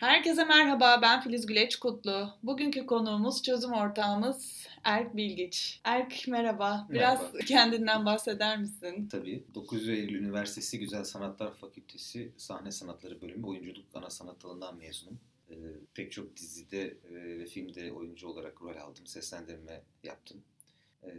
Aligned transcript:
Herkese 0.00 0.44
merhaba, 0.44 0.98
ben 1.02 1.20
Filiz 1.20 1.46
Güleç 1.46 1.76
Kutlu. 1.76 2.30
Bugünkü 2.42 2.86
konuğumuz 2.86 3.42
çözüm 3.42 3.72
ortağımız 3.72 4.66
Erk 4.84 5.16
Bilgiç. 5.16 5.80
Erk 5.84 6.28
merhaba, 6.28 6.86
biraz 6.90 7.20
merhaba. 7.20 7.38
kendinden 7.38 8.06
bahseder 8.06 8.58
misin? 8.58 9.08
Tabii, 9.08 9.44
9 9.54 9.88
Eylül 9.88 10.14
Üniversitesi 10.14 10.78
Güzel 10.78 11.04
Sanatlar 11.04 11.54
Fakültesi 11.54 12.32
Sahne 12.36 12.72
Sanatları 12.72 13.20
Bölümü 13.20 13.46
Oyunculuk 13.46 13.84
Ana 13.94 14.10
Sanat 14.10 14.42
Dalından 14.42 14.76
mezunum. 14.76 15.20
Ee, 15.50 15.54
pek 15.94 16.12
çok 16.12 16.36
dizide 16.36 16.82
e, 16.82 17.38
ve 17.38 17.46
filmde 17.46 17.92
oyuncu 17.92 18.28
olarak 18.28 18.62
rol 18.62 18.76
aldım, 18.76 19.06
seslendirme 19.06 19.82
yaptım. 20.02 20.42
Ee, 21.04 21.10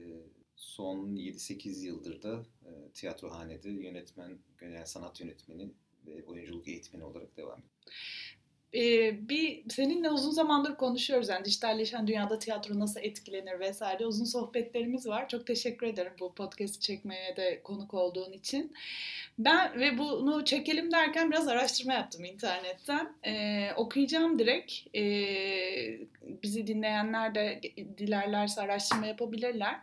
son 0.55 1.15
7-8 1.15 1.85
yıldır 1.85 2.21
da 2.21 2.45
e, 2.65 2.69
tiyatrohanede 2.93 3.69
yönetmen, 3.69 4.37
yani 4.61 4.87
sanat 4.87 5.19
yönetmeni 5.19 5.71
ve 6.07 6.23
oyunculuk 6.23 6.67
eğitmeni 6.67 7.03
olarak 7.03 7.37
devam 7.37 7.59
ediyorum. 7.59 7.71
Ee, 8.75 9.29
bir 9.29 9.63
seninle 9.69 10.09
uzun 10.09 10.31
zamandır 10.31 10.75
konuşuyoruz 10.75 11.29
yani 11.29 11.45
dijitalleşen 11.45 12.07
dünyada 12.07 12.39
tiyatro 12.39 12.79
nasıl 12.79 12.99
etkilenir 12.99 13.59
vesaire 13.59 14.05
uzun 14.05 14.25
sohbetlerimiz 14.25 15.07
var. 15.07 15.29
Çok 15.29 15.47
teşekkür 15.47 15.87
ederim 15.87 16.13
bu 16.19 16.33
podcast 16.33 16.81
çekmeye 16.81 17.35
de 17.35 17.61
konuk 17.63 17.93
olduğun 17.93 18.31
için. 18.31 18.73
Ben 19.39 19.79
ve 19.79 19.97
bunu 19.97 20.45
çekelim 20.45 20.91
derken 20.91 21.31
biraz 21.31 21.47
araştırma 21.47 21.93
yaptım 21.93 22.25
internetten. 22.25 23.13
Ee, 23.25 23.73
okuyacağım 23.75 24.39
direkt. 24.39 24.73
Ee, 24.93 25.70
bizi 26.43 26.67
dinleyenler 26.67 27.35
de 27.35 27.61
dilerlerse 27.97 28.61
araştırma 28.61 29.05
yapabilirler. 29.05 29.79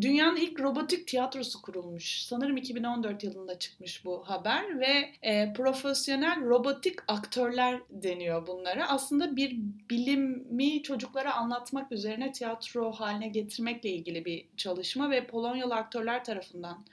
Dünyanın 0.00 0.36
ilk 0.36 0.60
robotik 0.60 1.06
tiyatrosu 1.06 1.62
kurulmuş. 1.62 2.22
Sanırım 2.22 2.56
2014 2.56 3.24
yılında 3.24 3.58
çıkmış 3.58 4.04
bu 4.04 4.28
haber 4.28 4.80
ve 4.80 5.10
e, 5.22 5.52
profesyonel 5.52 6.40
robotik 6.40 6.98
aktörler 7.08 7.80
deniyor 7.90 8.46
bunlara. 8.46 8.88
Aslında 8.88 9.36
bir 9.36 9.56
bilimi 9.90 10.82
çocuklara 10.82 11.34
anlatmak 11.34 11.92
üzerine 11.92 12.32
tiyatro 12.32 12.92
haline 12.92 13.28
getirmekle 13.28 13.90
ilgili 13.90 14.24
bir 14.24 14.44
çalışma 14.56 15.10
ve 15.10 15.26
Polonyalı 15.26 15.74
aktörler 15.74 16.24
tarafından 16.24 16.84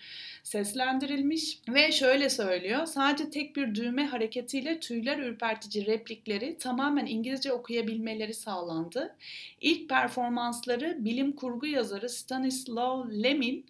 seslendirilmiş 0.43 1.59
ve 1.69 1.91
şöyle 1.91 2.29
söylüyor. 2.29 2.85
Sadece 2.85 3.29
tek 3.29 3.55
bir 3.55 3.75
düğme 3.75 4.05
hareketiyle 4.05 4.79
tüyler 4.79 5.17
ürpertici 5.17 5.85
replikleri 5.85 6.57
tamamen 6.57 7.05
İngilizce 7.05 7.53
okuyabilmeleri 7.53 8.33
sağlandı. 8.51 9.15
İlk 9.61 9.89
performansları 9.89 11.05
bilim 11.05 11.31
kurgu 11.31 11.65
yazarı 11.65 12.09
Stanislaw 12.09 13.23
Lemin 13.23 13.65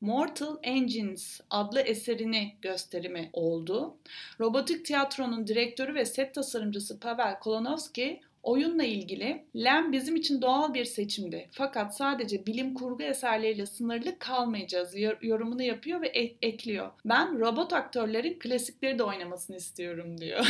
Mortal 0.00 0.56
Engines 0.62 1.40
adlı 1.50 1.80
eserini 1.80 2.56
gösterimi 2.62 3.30
oldu. 3.32 3.96
Robotik 4.40 4.84
tiyatronun 4.84 5.46
direktörü 5.46 5.94
ve 5.94 6.04
set 6.04 6.34
tasarımcısı 6.34 7.00
Pavel 7.00 7.38
Kolonovski 7.38 8.20
Oyunla 8.44 8.84
ilgili 8.84 9.44
Lem 9.56 9.92
bizim 9.92 10.16
için 10.16 10.42
doğal 10.42 10.74
bir 10.74 10.84
seçimdi. 10.84 11.48
Fakat 11.52 11.96
sadece 11.96 12.46
bilim 12.46 12.74
kurgu 12.74 13.02
eserleriyle 13.02 13.66
sınırlı 13.66 14.18
kalmayacağız 14.18 14.94
yorumunu 15.22 15.62
yapıyor 15.62 16.00
ve 16.00 16.08
ek- 16.08 16.36
ekliyor. 16.42 16.90
Ben 17.04 17.40
robot 17.40 17.72
aktörlerin 17.72 18.38
klasikleri 18.38 18.98
de 18.98 19.02
oynamasını 19.02 19.56
istiyorum 19.56 20.18
diyor. 20.18 20.46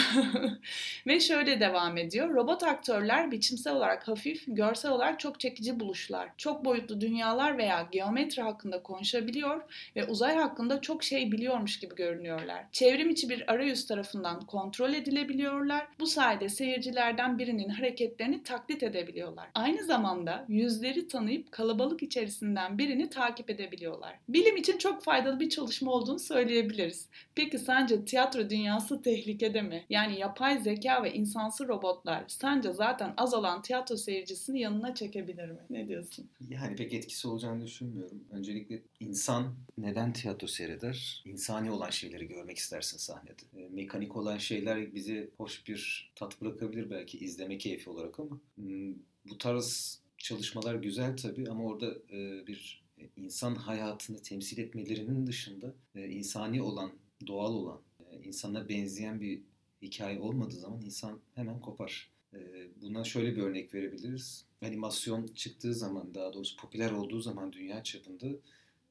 ve 1.06 1.20
şöyle 1.20 1.60
devam 1.60 1.96
ediyor. 1.96 2.34
Robot 2.34 2.62
aktörler 2.62 3.30
biçimsel 3.30 3.74
olarak 3.74 4.08
hafif, 4.08 4.44
görsel 4.46 4.90
olarak 4.92 5.20
çok 5.20 5.40
çekici 5.40 5.80
buluşlar. 5.80 6.28
Çok 6.36 6.64
boyutlu 6.64 7.00
dünyalar 7.00 7.58
veya 7.58 7.88
geometri 7.92 8.42
hakkında 8.42 8.82
konuşabiliyor 8.82 9.62
ve 9.96 10.04
uzay 10.04 10.36
hakkında 10.36 10.80
çok 10.80 11.04
şey 11.04 11.32
biliyormuş 11.32 11.80
gibi 11.80 11.94
görünüyorlar. 11.94 12.64
Çevrim 12.72 13.10
içi 13.10 13.28
bir 13.28 13.52
arayüz 13.52 13.86
tarafından 13.86 14.40
kontrol 14.40 14.92
edilebiliyorlar. 14.94 15.86
Bu 16.00 16.06
sayede 16.06 16.48
seyircilerden 16.48 17.38
birinin 17.38 17.68
hareketlerini 17.84 18.42
taklit 18.42 18.82
edebiliyorlar. 18.82 19.50
Aynı 19.54 19.84
zamanda 19.84 20.44
yüzleri 20.48 21.08
tanıyıp 21.08 21.52
kalabalık 21.52 22.02
içerisinden 22.02 22.78
birini 22.78 23.10
takip 23.10 23.50
edebiliyorlar. 23.50 24.18
Bilim 24.28 24.56
için 24.56 24.78
çok 24.78 25.02
faydalı 25.02 25.40
bir 25.40 25.48
çalışma 25.48 25.92
olduğunu 25.92 26.18
söyleyebiliriz. 26.18 27.08
Peki 27.34 27.58
sence 27.58 28.04
tiyatro 28.04 28.50
dünyası 28.50 29.02
tehlikede 29.02 29.62
mi? 29.62 29.84
Yani 29.90 30.18
yapay 30.18 30.58
zeka 30.58 31.02
ve 31.02 31.14
insansı 31.14 31.68
robotlar 31.68 32.24
sence 32.28 32.72
zaten 32.72 33.14
az 33.16 33.34
olan 33.34 33.62
tiyatro 33.62 33.96
seyircisini 33.96 34.60
yanına 34.60 34.94
çekebilir 34.94 35.48
mi? 35.48 35.60
Ne 35.70 35.88
diyorsun? 35.88 36.26
Yani 36.48 36.76
pek 36.76 36.92
etkisi 36.92 37.28
olacağını 37.28 37.66
düşünmüyorum. 37.66 38.24
Öncelikle 38.30 38.82
insan 39.00 39.54
neden 39.78 40.12
tiyatro 40.12 40.46
seyreder? 40.46 41.22
İnsani 41.24 41.70
olan 41.70 41.90
şeyleri 41.90 42.28
görmek 42.28 42.56
istersin 42.56 42.98
sahnede. 42.98 43.42
E, 43.56 43.68
mekanik 43.68 44.16
olan 44.16 44.38
şeyler 44.38 44.94
bize 44.94 45.28
hoş 45.36 45.68
bir 45.68 46.12
tat 46.14 46.40
bırakabilir 46.40 46.90
belki 46.90 47.18
izleme 47.18 47.58
keyfi 47.74 47.90
olarak 47.90 48.20
ama 48.20 48.40
hmm, 48.56 48.94
bu 49.30 49.38
tarz 49.38 49.98
çalışmalar 50.18 50.74
güzel 50.74 51.16
tabii 51.16 51.50
ama 51.50 51.64
orada 51.64 51.94
e, 52.12 52.46
bir 52.46 52.84
insan 53.16 53.54
hayatını 53.54 54.22
temsil 54.22 54.58
etmelerinin 54.58 55.26
dışında 55.26 55.74
e, 55.94 56.08
insani 56.08 56.62
olan, 56.62 56.92
doğal 57.26 57.54
olan, 57.54 57.80
e, 58.10 58.22
insana 58.22 58.68
benzeyen 58.68 59.20
bir 59.20 59.40
hikaye 59.82 60.20
olmadığı 60.20 60.56
zaman 60.56 60.82
insan 60.82 61.20
hemen 61.34 61.60
kopar. 61.60 62.10
E, 62.34 62.38
buna 62.82 63.04
şöyle 63.04 63.36
bir 63.36 63.42
örnek 63.42 63.74
verebiliriz. 63.74 64.44
Animasyon 64.62 65.26
çıktığı 65.26 65.74
zaman, 65.74 66.14
daha 66.14 66.32
doğrusu 66.32 66.56
popüler 66.56 66.90
olduğu 66.90 67.20
zaman 67.20 67.52
dünya 67.52 67.82
çapında 67.82 68.26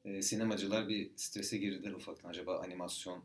e, 0.04 0.22
sinemacılar 0.22 0.88
bir 0.88 1.10
strese 1.16 1.58
girdiler 1.58 1.92
ufaktan. 1.92 2.28
Acaba 2.28 2.58
animasyon 2.58 3.22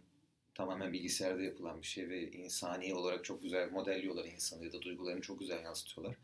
tamamen 0.60 0.94
bilgisayarda 0.94 1.44
yapılan 1.44 1.82
bir 1.82 1.88
şey 1.88 2.10
ve 2.10 2.32
insani 2.32 2.94
olarak 2.94 3.26
çok 3.26 3.44
güzel 3.44 3.72
modelliyorlar 3.72 4.26
insanı 4.26 4.66
ya 4.66 4.74
da 4.74 4.82
duygularını 4.82 5.22
çok 5.22 5.40
güzel 5.40 5.64
yansıtıyorlar. 5.64 6.16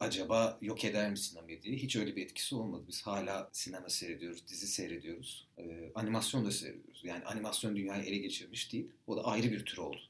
Acaba 0.00 0.58
yok 0.60 0.84
eder 0.84 1.10
mi 1.10 1.18
sinemayı 1.18 1.62
diye 1.62 1.76
hiç 1.76 1.96
öyle 1.96 2.16
bir 2.16 2.22
etkisi 2.22 2.54
olmadı. 2.54 2.84
Biz 2.88 3.02
hala 3.02 3.48
sinema 3.52 3.88
seyrediyoruz, 3.88 4.48
dizi 4.48 4.66
seyrediyoruz, 4.66 5.46
ee, 5.58 5.92
animasyon 5.94 6.44
da 6.44 6.50
seyrediyoruz. 6.50 7.00
Yani 7.04 7.24
animasyon 7.24 7.76
dünyayı 7.76 8.04
ele 8.04 8.18
geçirmiş 8.18 8.72
değil. 8.72 8.88
O 9.06 9.16
da 9.16 9.24
ayrı 9.24 9.52
bir 9.52 9.64
tür 9.64 9.78
oldu. 9.78 10.00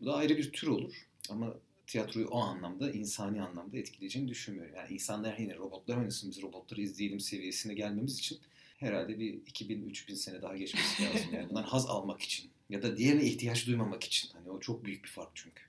Bu 0.00 0.06
da 0.06 0.14
ayrı 0.14 0.36
bir 0.36 0.52
tür 0.52 0.68
olur 0.68 1.06
ama 1.30 1.54
tiyatroyu 1.86 2.28
o 2.28 2.38
anlamda, 2.38 2.90
insani 2.90 3.42
anlamda 3.42 3.78
etkileyeceğini 3.78 4.28
düşünmüyorum. 4.28 4.74
Yani 4.76 4.92
insanlar 4.94 5.38
yine 5.38 5.56
robotlar 5.56 5.96
oynasın, 5.96 6.30
biz 6.30 6.42
robotları 6.42 6.80
izleyelim 6.80 7.20
seviyesine 7.20 7.74
gelmemiz 7.74 8.18
için 8.18 8.38
herhalde 8.76 9.18
bir 9.18 9.34
2000-3000 9.34 10.16
sene 10.16 10.42
daha 10.42 10.56
geçmesi 10.56 11.02
lazım. 11.02 11.34
Yani 11.34 11.48
bundan 11.50 11.62
haz 11.62 11.86
almak 11.86 12.20
için 12.20 12.50
ya 12.70 12.82
da 12.82 12.96
diğerine 12.96 13.24
ihtiyaç 13.24 13.66
duymamak 13.66 14.04
için. 14.04 14.30
Hani 14.32 14.50
o 14.50 14.60
çok 14.60 14.84
büyük 14.84 15.04
bir 15.04 15.10
fark 15.10 15.30
çünkü. 15.34 15.62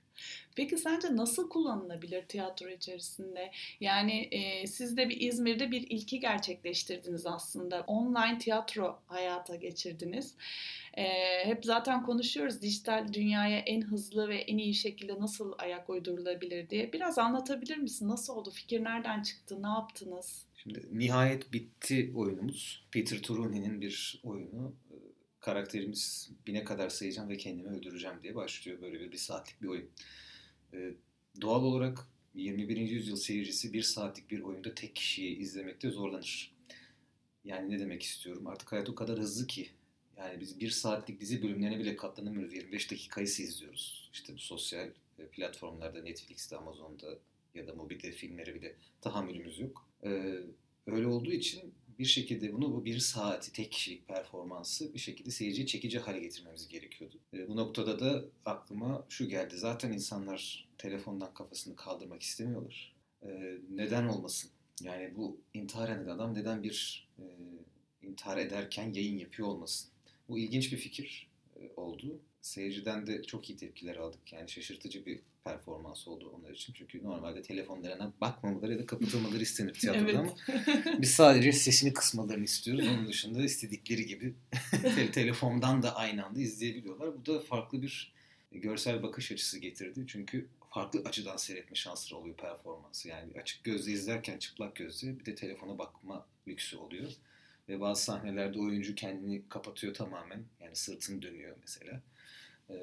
Peki 0.56 0.78
sence 0.78 1.16
nasıl 1.16 1.48
kullanılabilir 1.48 2.22
tiyatro 2.22 2.68
içerisinde? 2.68 3.50
Yani 3.80 4.28
e, 4.30 4.66
siz 4.66 4.96
de 4.96 5.08
bir 5.08 5.20
İzmir'de 5.20 5.70
bir 5.70 5.86
ilki 5.90 6.20
gerçekleştirdiniz 6.20 7.26
aslında. 7.26 7.80
Online 7.86 8.38
tiyatro 8.38 8.98
hayata 9.06 9.56
geçirdiniz. 9.56 10.34
E, 10.96 11.04
hep 11.44 11.64
zaten 11.64 12.02
konuşuyoruz 12.02 12.62
dijital 12.62 13.12
dünyaya 13.12 13.58
en 13.58 13.82
hızlı 13.82 14.28
ve 14.28 14.36
en 14.36 14.58
iyi 14.58 14.74
şekilde 14.74 15.20
nasıl 15.20 15.52
ayak 15.58 15.90
uydurulabilir 15.90 16.70
diye. 16.70 16.92
Biraz 16.92 17.18
anlatabilir 17.18 17.76
misin? 17.76 18.08
Nasıl 18.08 18.36
oldu? 18.36 18.50
Fikir 18.50 18.84
nereden 18.84 19.22
çıktı? 19.22 19.62
Ne 19.62 19.68
yaptınız? 19.68 20.46
Şimdi 20.56 20.88
nihayet 20.92 21.52
bitti 21.52 22.12
oyunumuz. 22.14 22.86
Peter 22.90 23.18
Turuni'nin 23.18 23.80
bir 23.80 24.20
oyunu 24.24 24.74
karakterimiz 25.44 26.30
bine 26.46 26.64
kadar 26.64 26.88
sayacağım 26.88 27.28
ve 27.28 27.36
kendimi 27.36 27.68
öldüreceğim 27.68 28.16
diye 28.22 28.34
başlıyor 28.34 28.80
böyle 28.80 29.00
bir, 29.00 29.12
bir 29.12 29.16
saatlik 29.16 29.62
bir 29.62 29.68
oyun. 29.68 29.88
Ee, 30.74 30.90
doğal 31.40 31.62
olarak 31.62 32.08
21. 32.34 32.76
yüzyıl 32.76 33.16
seyircisi 33.16 33.72
bir 33.72 33.82
saatlik 33.82 34.30
bir 34.30 34.40
oyunda 34.40 34.74
tek 34.74 34.96
kişiyi 34.96 35.36
izlemekte 35.36 35.90
zorlanır. 35.90 36.54
Yani 37.44 37.70
ne 37.70 37.78
demek 37.78 38.02
istiyorum? 38.02 38.46
Artık 38.46 38.72
hayat 38.72 38.88
o 38.88 38.94
kadar 38.94 39.18
hızlı 39.18 39.46
ki. 39.46 39.70
Yani 40.16 40.40
biz 40.40 40.60
bir 40.60 40.70
saatlik 40.70 41.20
dizi 41.20 41.42
bölümlerine 41.42 41.78
bile 41.78 41.96
katlanamıyoruz. 41.96 42.54
25 42.54 42.90
dakikayı 42.90 43.26
izliyoruz. 43.26 44.10
İşte 44.12 44.34
bu 44.34 44.38
sosyal 44.38 44.88
e, 45.18 45.26
platformlarda, 45.26 46.02
Netflix'te, 46.02 46.56
Amazon'da 46.56 47.18
ya 47.54 47.66
da 47.66 47.74
Mubi'de 47.74 48.12
filmlere 48.12 48.54
bile 48.54 48.74
tahammülümüz 49.00 49.58
yok. 49.58 49.88
Ee, 50.04 50.40
öyle 50.86 51.06
olduğu 51.06 51.32
için 51.32 51.74
bir 51.98 52.04
şekilde 52.04 52.52
bunu 52.52 52.72
bu 52.72 52.84
bir 52.84 52.98
saati 52.98 53.52
tek 53.52 53.72
kişilik 53.72 54.08
performansı 54.08 54.94
bir 54.94 54.98
şekilde 54.98 55.30
seyirciyi 55.30 55.66
çekici 55.66 55.98
hale 55.98 56.20
getirmemiz 56.20 56.68
gerekiyordu. 56.68 57.18
E, 57.34 57.48
bu 57.48 57.56
noktada 57.56 58.00
da 58.00 58.24
aklıma 58.44 59.06
şu 59.08 59.28
geldi. 59.28 59.56
Zaten 59.56 59.92
insanlar 59.92 60.68
telefondan 60.78 61.34
kafasını 61.34 61.76
kaldırmak 61.76 62.22
istemiyorlar. 62.22 62.94
E, 63.22 63.58
neden 63.70 64.06
olmasın? 64.06 64.50
Yani 64.82 65.16
bu 65.16 65.40
intihar 65.54 65.88
eden 65.88 66.08
adam 66.08 66.34
neden 66.34 66.62
bir 66.62 67.08
e, 67.18 67.24
intihar 68.02 68.36
ederken 68.36 68.92
yayın 68.92 69.18
yapıyor 69.18 69.48
olmasın? 69.48 69.90
Bu 70.28 70.38
ilginç 70.38 70.72
bir 70.72 70.76
fikir 70.76 71.28
e, 71.56 71.72
oldu. 71.76 72.20
Seyirciden 72.44 73.06
de 73.06 73.22
çok 73.22 73.50
iyi 73.50 73.56
tepkiler 73.56 73.96
aldık. 73.96 74.32
Yani 74.32 74.48
şaşırtıcı 74.48 75.06
bir 75.06 75.20
performans 75.44 76.08
oldu 76.08 76.32
onlar 76.36 76.50
için. 76.50 76.72
Çünkü 76.72 77.04
normalde 77.04 77.42
telefonlarına 77.42 78.12
bakmamaları 78.20 78.72
ya 78.72 78.78
da 78.78 78.86
kapatılmaları 78.86 79.42
istenir 79.42 79.74
tiyatroda 79.80 80.10
evet. 80.10 80.16
ama 80.16 80.34
biz 81.02 81.10
sadece 81.10 81.52
sesini 81.52 81.92
kısmalarını 81.92 82.44
istiyoruz. 82.44 82.88
Onun 82.88 83.08
dışında 83.08 83.44
istedikleri 83.44 84.06
gibi 84.06 84.34
telefondan 85.12 85.82
da 85.82 85.96
aynı 85.96 86.26
anda 86.26 86.40
izleyebiliyorlar. 86.40 87.14
Bu 87.18 87.26
da 87.26 87.40
farklı 87.40 87.82
bir 87.82 88.12
görsel 88.52 89.02
bakış 89.02 89.32
açısı 89.32 89.58
getirdi. 89.58 90.04
Çünkü 90.06 90.48
farklı 90.70 91.02
açıdan 91.04 91.36
seyretme 91.36 91.76
şansları 91.76 92.20
oluyor 92.20 92.36
performansı. 92.36 93.08
Yani 93.08 93.32
açık 93.40 93.64
gözle 93.64 93.92
izlerken 93.92 94.38
çıplak 94.38 94.76
gözle 94.76 95.18
bir 95.18 95.24
de 95.24 95.34
telefona 95.34 95.78
bakma 95.78 96.26
lüksü 96.48 96.76
oluyor. 96.76 97.12
Ve 97.68 97.80
bazı 97.80 98.02
sahnelerde 98.02 98.58
oyuncu 98.58 98.94
kendini 98.94 99.48
kapatıyor 99.48 99.94
tamamen. 99.94 100.44
Yani 100.60 100.76
sırtını 100.76 101.22
dönüyor 101.22 101.56
mesela. 101.60 102.02
Ee, 102.70 102.74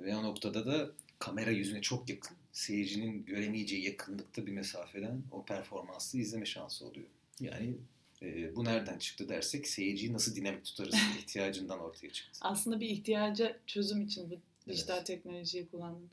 ve 0.00 0.16
o 0.16 0.22
noktada 0.22 0.66
da 0.66 0.90
kamera 1.18 1.50
yüzüne 1.50 1.80
çok 1.82 2.08
yakın. 2.08 2.36
Seyircinin 2.52 3.24
göremeyeceği 3.24 3.84
yakınlıkta 3.84 4.46
bir 4.46 4.52
mesafeden 4.52 5.22
o 5.30 5.44
performansı 5.44 6.18
izleme 6.18 6.46
şansı 6.46 6.86
oluyor. 6.86 7.06
Yani 7.40 7.74
e, 8.22 8.56
bu 8.56 8.64
nereden 8.64 8.98
çıktı 8.98 9.28
dersek 9.28 9.68
seyirciyi 9.68 10.12
nasıl 10.12 10.36
dinamik 10.36 10.64
tutarız 10.64 10.94
ihtiyacından 11.18 11.80
ortaya 11.80 12.10
çıktı. 12.10 12.38
Aslında 12.42 12.80
bir 12.80 12.88
ihtiyaca 12.88 13.56
çözüm 13.66 14.02
için 14.02 14.30
bu 14.30 14.34
dijital 14.70 14.96
evet. 14.96 15.06
teknolojiyi 15.06 15.68
kullandın. 15.68 16.10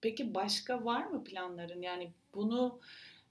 Peki 0.00 0.34
başka 0.34 0.84
var 0.84 1.06
mı 1.06 1.24
planların? 1.24 1.82
Yani 1.82 2.10
bunu 2.34 2.80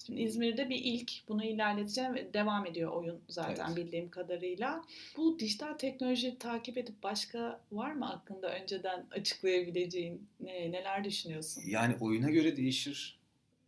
Şimdi 0.06 0.22
İzmir'de 0.22 0.70
bir 0.70 0.76
ilk 0.76 1.12
bunu 1.28 1.44
ilerleteceğim 1.44 2.16
ve 2.16 2.34
devam 2.34 2.66
ediyor 2.66 2.92
oyun 2.92 3.22
zaten 3.28 3.68
evet. 3.68 3.78
bildiğim 3.78 4.10
kadarıyla. 4.10 4.86
Bu 5.18 5.40
dijital 5.40 5.74
teknolojiyi 5.74 6.38
takip 6.38 6.78
edip 6.78 7.04
başka 7.04 7.62
var 7.72 7.92
mı 7.92 8.10
aklında 8.10 8.56
önceden 8.62 9.08
açıklayabileceğin 9.12 10.28
ne, 10.40 10.72
neler 10.72 11.04
düşünüyorsun? 11.04 11.64
Yani 11.66 11.96
oyuna 12.00 12.30
göre 12.30 12.58
değişir. 12.58 13.20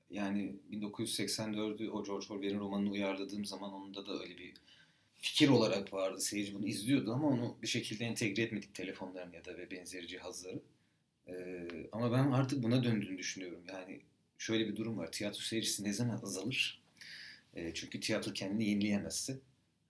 Yani 0.10 0.56
1984'ü 0.72 1.89
o 1.89 2.04
George 2.04 2.25
Orwell'in 2.30 2.60
romanını 2.60 2.92
uyarladığım 2.92 3.45
zaman 3.45 3.74
onda 3.74 4.06
da 4.06 4.19
öyle 4.19 4.38
bir 4.38 4.54
fikir 5.22 5.50
olarak 5.50 5.94
vardı. 5.94 6.22
Seyirci 6.22 6.56
bunu 6.56 6.68
izliyordu 6.68 7.13
ama 7.13 7.27
onu 7.27 7.56
bir 7.62 7.68
şekilde 7.68 8.06
entegre 8.06 8.42
etmedik 8.42 8.75
telefonların 8.75 9.34
ya 9.34 9.45
da 9.45 9.57
ve 9.57 9.72
benzeri 9.72 10.07
cihazları. 10.07 10.60
Ee, 11.27 11.68
ama 11.92 12.12
ben 12.12 12.31
artık 12.31 12.63
buna 12.63 12.84
döndüğünü 12.84 13.18
düşünüyorum. 13.18 13.63
Yani 13.69 14.01
şöyle 14.41 14.67
bir 14.67 14.75
durum 14.75 14.97
var. 14.97 15.11
Tiyatro 15.11 15.39
seyircisi 15.39 15.83
ne 15.83 15.93
zaman 15.93 16.21
azalır? 16.23 16.81
E, 17.55 17.73
çünkü 17.73 17.99
tiyatro 17.99 18.33
kendini 18.33 18.69
yenileyemezse 18.69 19.39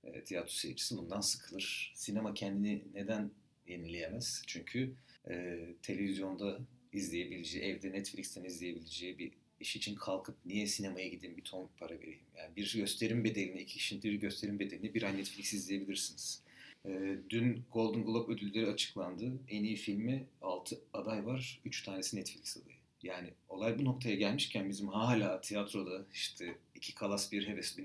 e, 0.03 0.23
tiyatro 0.23 0.51
seyircisi 0.51 0.97
bundan 0.97 1.21
sıkılır. 1.21 1.93
Sinema 1.95 2.33
kendini 2.33 2.81
neden 2.93 3.31
yenileyemez? 3.67 4.43
Çünkü 4.47 4.93
e, 5.29 5.59
televizyonda 5.81 6.59
izleyebileceği, 6.93 7.63
evde 7.63 7.91
Netflix'ten 7.91 8.43
izleyebileceği 8.43 9.19
bir 9.19 9.31
iş 9.59 9.75
için 9.75 9.95
kalkıp 9.95 10.35
niye 10.45 10.67
sinemaya 10.67 11.07
gideyim 11.07 11.37
bir 11.37 11.43
ton 11.43 11.69
para 11.77 11.99
vereyim? 11.99 12.19
Yani 12.37 12.55
bir 12.55 12.73
gösterim 12.77 13.23
bedelini, 13.23 13.61
iki 13.61 13.73
kişinin 13.73 14.03
bir 14.03 14.13
gösterim 14.13 14.59
bedelini 14.59 14.93
bir 14.93 15.03
ay 15.03 15.17
Netflix 15.17 15.53
izleyebilirsiniz. 15.53 16.43
E, 16.85 17.15
dün 17.29 17.63
Golden 17.71 18.05
Globe 18.05 18.33
ödülleri 18.33 18.67
açıklandı. 18.67 19.31
En 19.49 19.63
iyi 19.63 19.75
filmi 19.75 20.27
6 20.41 20.81
aday 20.93 21.25
var. 21.25 21.61
3 21.65 21.83
tanesi 21.83 22.17
Netflix 22.17 22.57
adayı. 22.57 22.70
Yani 23.03 23.29
olay 23.49 23.79
bu 23.79 23.85
noktaya 23.85 24.15
gelmişken 24.15 24.69
bizim 24.69 24.87
hala 24.87 25.41
tiyatroda 25.41 26.05
işte 26.13 26.57
iki 26.75 26.95
kalas 26.95 27.31
bir 27.31 27.47
heves 27.47 27.77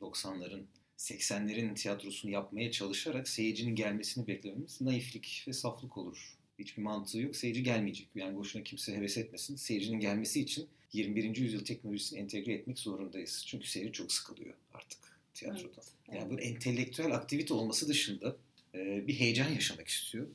1990'ların 0.00 0.62
80'lerin 0.98 1.74
tiyatrosunu 1.74 2.30
yapmaya 2.30 2.70
çalışarak 2.70 3.28
seyircinin 3.28 3.74
gelmesini 3.74 4.26
beklememiz 4.26 4.80
naiflik 4.80 5.44
ve 5.48 5.52
saflık 5.52 5.98
olur. 5.98 6.38
Hiçbir 6.58 6.82
mantığı 6.82 7.18
yok. 7.20 7.36
Seyirci 7.36 7.62
gelmeyecek. 7.62 8.08
Yani 8.14 8.36
boşuna 8.36 8.62
kimse 8.62 8.96
heves 8.96 9.18
etmesin. 9.18 9.56
Seyircinin 9.56 10.00
gelmesi 10.00 10.40
için 10.40 10.68
21. 10.92 11.36
yüzyıl 11.36 11.64
teknolojisini 11.64 12.18
entegre 12.18 12.52
etmek 12.52 12.78
zorundayız. 12.78 13.44
Çünkü 13.46 13.66
seyirci 13.66 13.92
çok 13.92 14.12
sıkılıyor 14.12 14.54
artık 14.74 14.98
tiyatroda. 15.34 15.72
Evet, 15.74 15.92
evet. 16.08 16.20
Yani 16.20 16.30
böyle 16.30 16.42
entelektüel 16.42 17.14
aktivite 17.14 17.54
olması 17.54 17.88
dışında 17.88 18.36
bir 18.74 19.14
heyecan 19.14 19.48
yaşamak 19.48 19.88
istiyor. 19.88 20.26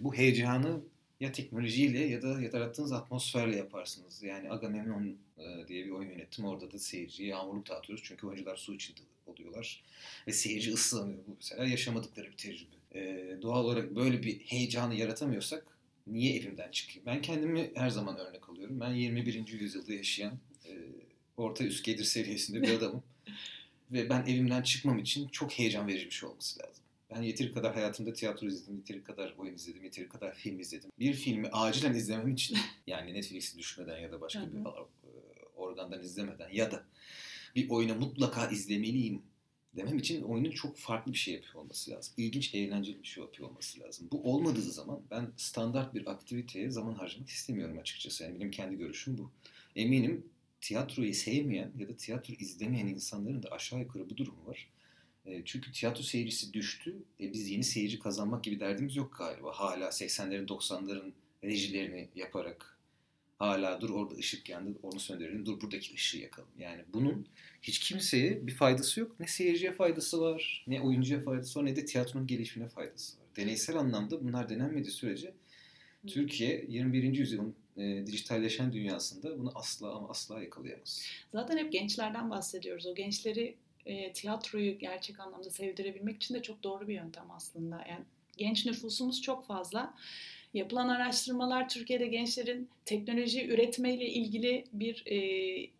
Bu 0.00 0.14
heyecanı 0.14 0.80
ya 1.20 1.32
teknolojiyle 1.32 1.98
ya 1.98 2.22
da 2.22 2.40
yarattığınız 2.40 2.92
atmosferle 2.92 3.56
yaparsınız. 3.56 4.22
Yani 4.22 4.50
Agamemnon 4.50 5.16
e, 5.38 5.68
diye 5.68 5.84
bir 5.84 5.90
oyun 5.90 6.10
yönettim. 6.10 6.44
Orada 6.44 6.72
da 6.72 6.78
seyirciye 6.78 7.28
yağmurluk 7.28 7.68
dağıtıyoruz. 7.68 8.04
Çünkü 8.04 8.26
oyuncular 8.26 8.56
su 8.56 8.74
içinde 8.74 9.00
oluyorlar. 9.26 9.84
Ve 10.26 10.32
seyirci 10.32 10.72
ıslanıyor. 10.72 11.18
Bu 11.26 11.36
mesela 11.36 11.64
yaşamadıkları 11.64 12.26
bir 12.26 12.36
tecrübe. 12.36 12.76
E, 12.94 13.42
doğal 13.42 13.64
olarak 13.64 13.96
böyle 13.96 14.22
bir 14.22 14.38
heyecanı 14.38 14.94
yaratamıyorsak 14.94 15.76
niye 16.06 16.36
evimden 16.36 16.70
çıkayım? 16.70 17.06
Ben 17.06 17.22
kendimi 17.22 17.70
her 17.74 17.90
zaman 17.90 18.16
örnek 18.18 18.48
alıyorum. 18.48 18.80
Ben 18.80 18.90
21. 18.90 19.48
yüzyılda 19.48 19.92
yaşayan 19.92 20.38
e, 20.66 20.72
orta 21.36 21.64
üst 21.64 21.84
gelir 21.84 22.04
seviyesinde 22.04 22.62
bir 22.62 22.70
adamım. 22.78 23.02
Ve 23.92 24.10
ben 24.10 24.26
evimden 24.26 24.62
çıkmam 24.62 24.98
için 24.98 25.28
çok 25.28 25.52
heyecan 25.52 25.88
verici 25.88 26.06
bir 26.06 26.10
şey 26.10 26.28
olması 26.28 26.60
lazım. 26.60 26.84
Ben 27.10 27.22
yeteri 27.22 27.52
kadar 27.52 27.74
hayatımda 27.74 28.12
tiyatro 28.12 28.46
izledim, 28.46 28.76
yeteri 28.76 29.02
kadar 29.02 29.34
oyun 29.38 29.54
izledim, 29.54 29.84
yeteri 29.84 30.08
kadar 30.08 30.34
film 30.34 30.60
izledim. 30.60 30.90
Bir 30.98 31.12
filmi 31.14 31.48
acilen 31.48 31.94
izlemem 31.94 32.28
için 32.28 32.58
yani 32.86 33.14
Netflix'i 33.14 33.58
düşmeden 33.58 33.98
ya 33.98 34.12
da 34.12 34.20
başka 34.20 34.52
bir 34.52 34.58
e, 34.58 34.64
organdan 35.56 36.02
izlemeden 36.02 36.48
ya 36.52 36.70
da 36.70 36.84
bir 37.54 37.70
oyunu 37.70 37.94
mutlaka 37.94 38.48
izlemeliyim 38.48 39.22
demem 39.76 39.98
için 39.98 40.22
oyunun 40.22 40.50
çok 40.50 40.76
farklı 40.76 41.12
bir 41.12 41.18
şey 41.18 41.34
yapıyor 41.34 41.54
olması 41.54 41.90
lazım. 41.90 42.14
İlginç, 42.16 42.54
eğlenceli 42.54 43.02
bir 43.02 43.08
şey 43.08 43.24
yapıyor 43.24 43.48
olması 43.48 43.80
lazım. 43.80 44.08
Bu 44.12 44.32
olmadığı 44.32 44.62
zaman 44.62 45.02
ben 45.10 45.32
standart 45.36 45.94
bir 45.94 46.06
aktiviteye 46.06 46.70
zaman 46.70 46.94
harcamak 46.94 47.28
istemiyorum 47.28 47.78
açıkçası. 47.78 48.24
Yani 48.24 48.34
benim 48.34 48.50
kendi 48.50 48.76
görüşüm 48.76 49.18
bu. 49.18 49.30
Eminim 49.76 50.26
tiyatroyu 50.60 51.14
sevmeyen 51.14 51.72
ya 51.78 51.88
da 51.88 51.96
tiyatro 51.96 52.34
izlemeyen 52.34 52.86
insanların 52.86 53.42
da 53.42 53.48
aşağı 53.48 53.80
yukarı 53.80 54.10
bu 54.10 54.16
durumu 54.16 54.46
var. 54.46 54.68
E, 55.26 55.42
çünkü 55.44 55.72
tiyatro 55.72 56.02
seyircisi 56.02 56.52
düştü. 56.52 56.96
E, 57.20 57.32
biz 57.32 57.50
yeni 57.50 57.64
seyirci 57.64 57.98
kazanmak 57.98 58.44
gibi 58.44 58.60
derdimiz 58.60 58.96
yok 58.96 59.14
galiba. 59.18 59.52
Hala 59.52 59.88
80'lerin 59.88 60.46
90'ların 60.46 61.12
rejilerini 61.44 62.08
yaparak 62.14 62.76
hala 63.38 63.80
dur 63.80 63.90
orada 63.90 64.14
ışık 64.14 64.48
yandı 64.48 64.78
onu 64.82 65.00
söndürelim 65.00 65.46
dur 65.46 65.60
buradaki 65.60 65.94
ışığı 65.94 66.18
yakalım. 66.18 66.48
Yani 66.58 66.82
bunun 66.92 67.26
hiç 67.62 67.78
kimseye 67.78 68.46
bir 68.46 68.54
faydası 68.54 69.00
yok. 69.00 69.20
Ne 69.20 69.26
seyirciye 69.26 69.72
faydası 69.72 70.20
var 70.20 70.64
ne 70.66 70.80
oyuncuya 70.80 71.20
faydası 71.20 71.60
var 71.60 71.66
ne 71.66 71.76
de 71.76 71.84
tiyatronun 71.84 72.26
gelişimine 72.26 72.68
faydası 72.68 73.18
var. 73.18 73.26
Deneysel 73.36 73.76
anlamda 73.76 74.24
bunlar 74.24 74.48
denenmediği 74.48 74.92
sürece 74.92 75.34
Türkiye 76.06 76.64
21. 76.68 77.02
yüzyılın 77.02 77.54
e, 77.76 78.06
dijitalleşen 78.06 78.72
dünyasında 78.72 79.38
bunu 79.38 79.52
asla 79.54 79.94
ama 79.94 80.08
asla 80.08 80.42
yakalayamaz. 80.42 81.02
Zaten 81.32 81.58
hep 81.58 81.72
gençlerden 81.72 82.30
bahsediyoruz. 82.30 82.86
O 82.86 82.94
gençleri 82.94 83.56
e, 83.86 84.12
tiyatroyu 84.12 84.78
gerçek 84.78 85.20
anlamda 85.20 85.50
sevdirebilmek 85.50 86.16
için 86.16 86.34
de 86.34 86.42
çok 86.42 86.62
doğru 86.62 86.88
bir 86.88 86.94
yöntem 86.94 87.30
aslında. 87.30 87.76
Yani 87.76 88.04
genç 88.36 88.66
nüfusumuz 88.66 89.22
çok 89.22 89.46
fazla. 89.46 89.94
Yapılan 90.54 90.88
araştırmalar 90.88 91.68
Türkiye'de 91.68 92.06
gençlerin 92.06 92.68
teknoloji 92.84 93.48
üretmeyle 93.48 94.06
ilgili 94.06 94.64
bir 94.72 95.02
e, 95.06 95.16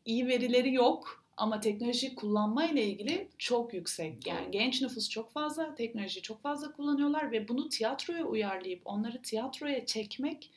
iyi 0.05 0.27
verileri 0.27 0.75
yok 0.75 1.25
ama 1.37 1.61
teknoloji 1.61 2.15
kullanma 2.15 2.67
ile 2.67 2.87
ilgili 2.87 3.29
çok 3.39 3.75
yüksek. 3.75 4.27
Yani 4.27 4.51
genç 4.51 4.83
nüfus 4.83 5.09
çok 5.09 5.33
fazla, 5.33 5.75
teknolojiyi 5.75 6.23
çok 6.23 6.43
fazla 6.43 6.73
kullanıyorlar 6.73 7.33
ve 7.33 7.49
bunu 7.49 7.69
tiyatroya 7.69 8.25
uyarlayıp 8.25 8.81
onları 8.85 9.23
tiyatroya 9.23 9.87
çekmek 9.87 10.51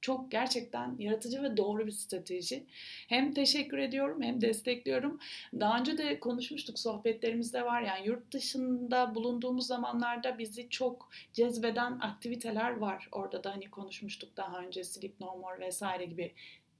çok 0.00 0.30
gerçekten 0.30 0.96
yaratıcı 0.98 1.42
ve 1.42 1.56
doğru 1.56 1.86
bir 1.86 1.92
strateji. 1.92 2.66
Hem 3.08 3.32
teşekkür 3.32 3.78
ediyorum 3.78 4.22
hem 4.22 4.40
destekliyorum. 4.40 5.18
Daha 5.60 5.78
önce 5.78 5.98
de 5.98 6.20
konuşmuştuk 6.20 6.78
sohbetlerimizde 6.78 7.64
var 7.64 7.82
yani 7.82 8.06
yurt 8.06 8.32
dışında 8.32 9.14
bulunduğumuz 9.14 9.66
zamanlarda 9.66 10.38
bizi 10.38 10.68
çok 10.68 11.10
cezbeden 11.32 11.98
aktiviteler 12.00 12.76
var. 12.76 13.08
Orada 13.12 13.44
da 13.44 13.52
hani 13.52 13.70
konuşmuştuk 13.70 14.36
daha 14.36 14.58
önce 14.58 14.84
Sleep 14.84 15.20
No 15.20 15.36
More 15.36 15.60
vesaire 15.60 16.04
gibi 16.04 16.32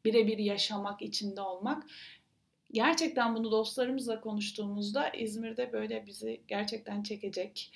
birebir 0.05 0.39
yaşamak, 0.39 1.03
içinde 1.03 1.41
olmak. 1.41 1.87
Gerçekten 2.73 3.35
bunu 3.35 3.51
dostlarımızla 3.51 4.21
konuştuğumuzda 4.21 5.09
İzmir'de 5.09 5.73
böyle 5.73 6.07
bizi 6.07 6.41
gerçekten 6.49 7.03
çekecek, 7.03 7.73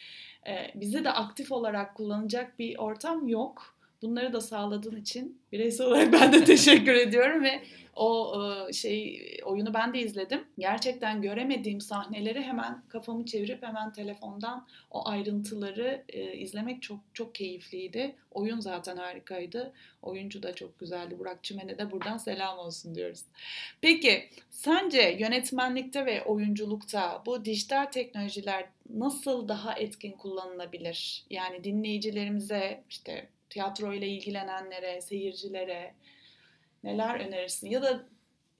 bizi 0.75 1.05
de 1.05 1.11
aktif 1.11 1.53
olarak 1.53 1.95
kullanacak 1.95 2.59
bir 2.59 2.79
ortam 2.79 3.29
yok 3.29 3.74
Bunları 4.05 4.33
da 4.33 4.41
sağladığın 4.41 4.97
için 4.97 5.43
bireysel 5.53 5.87
olarak 5.87 6.13
ben 6.13 6.33
de 6.33 6.45
teşekkür 6.45 6.95
ediyorum 6.95 7.45
ve 7.45 7.61
o 7.97 8.35
e, 8.69 8.73
şey 8.73 9.21
oyunu 9.45 9.75
ben 9.75 9.95
de 9.95 10.01
izledim. 10.01 10.45
Gerçekten 10.59 11.23
göremediğim 11.23 11.81
sahneleri 11.81 12.43
hemen 12.43 12.83
kafamı 12.89 13.25
çevirip 13.25 13.63
hemen 13.63 13.93
telefondan 13.93 14.67
o 14.91 15.09
ayrıntıları 15.09 16.05
e, 16.09 16.37
izlemek 16.37 16.83
çok 16.83 17.01
çok 17.15 17.35
keyifliydi. 17.35 18.17
Oyun 18.31 18.61
zaten 18.61 18.97
harikaydı. 18.97 19.73
Oyuncu 20.03 20.43
da 20.43 20.55
çok 20.55 20.79
güzeldi. 20.79 21.19
Burak 21.19 21.45
Çimen'e 21.45 21.79
de 21.79 21.91
buradan 21.91 22.17
selam 22.17 22.59
olsun 22.59 22.95
diyoruz. 22.95 23.23
Peki 23.81 24.29
sence 24.51 25.17
yönetmenlikte 25.21 26.07
ve 26.07 26.25
oyunculukta 26.25 27.23
bu 27.27 27.45
dijital 27.45 27.85
teknolojiler 27.85 28.67
nasıl 28.91 29.49
daha 29.49 29.75
etkin 29.75 30.13
kullanılabilir? 30.13 31.25
Yani 31.31 31.65
dinleyicilerimize 31.65 32.85
işte 32.91 33.29
tiyatro 33.55 33.95
ile 33.95 34.09
ilgilenenlere, 34.09 35.01
seyircilere 35.01 35.95
neler 36.85 37.21
önerirsin? 37.21 37.71
Ya 37.71 37.83
da 37.83 38.09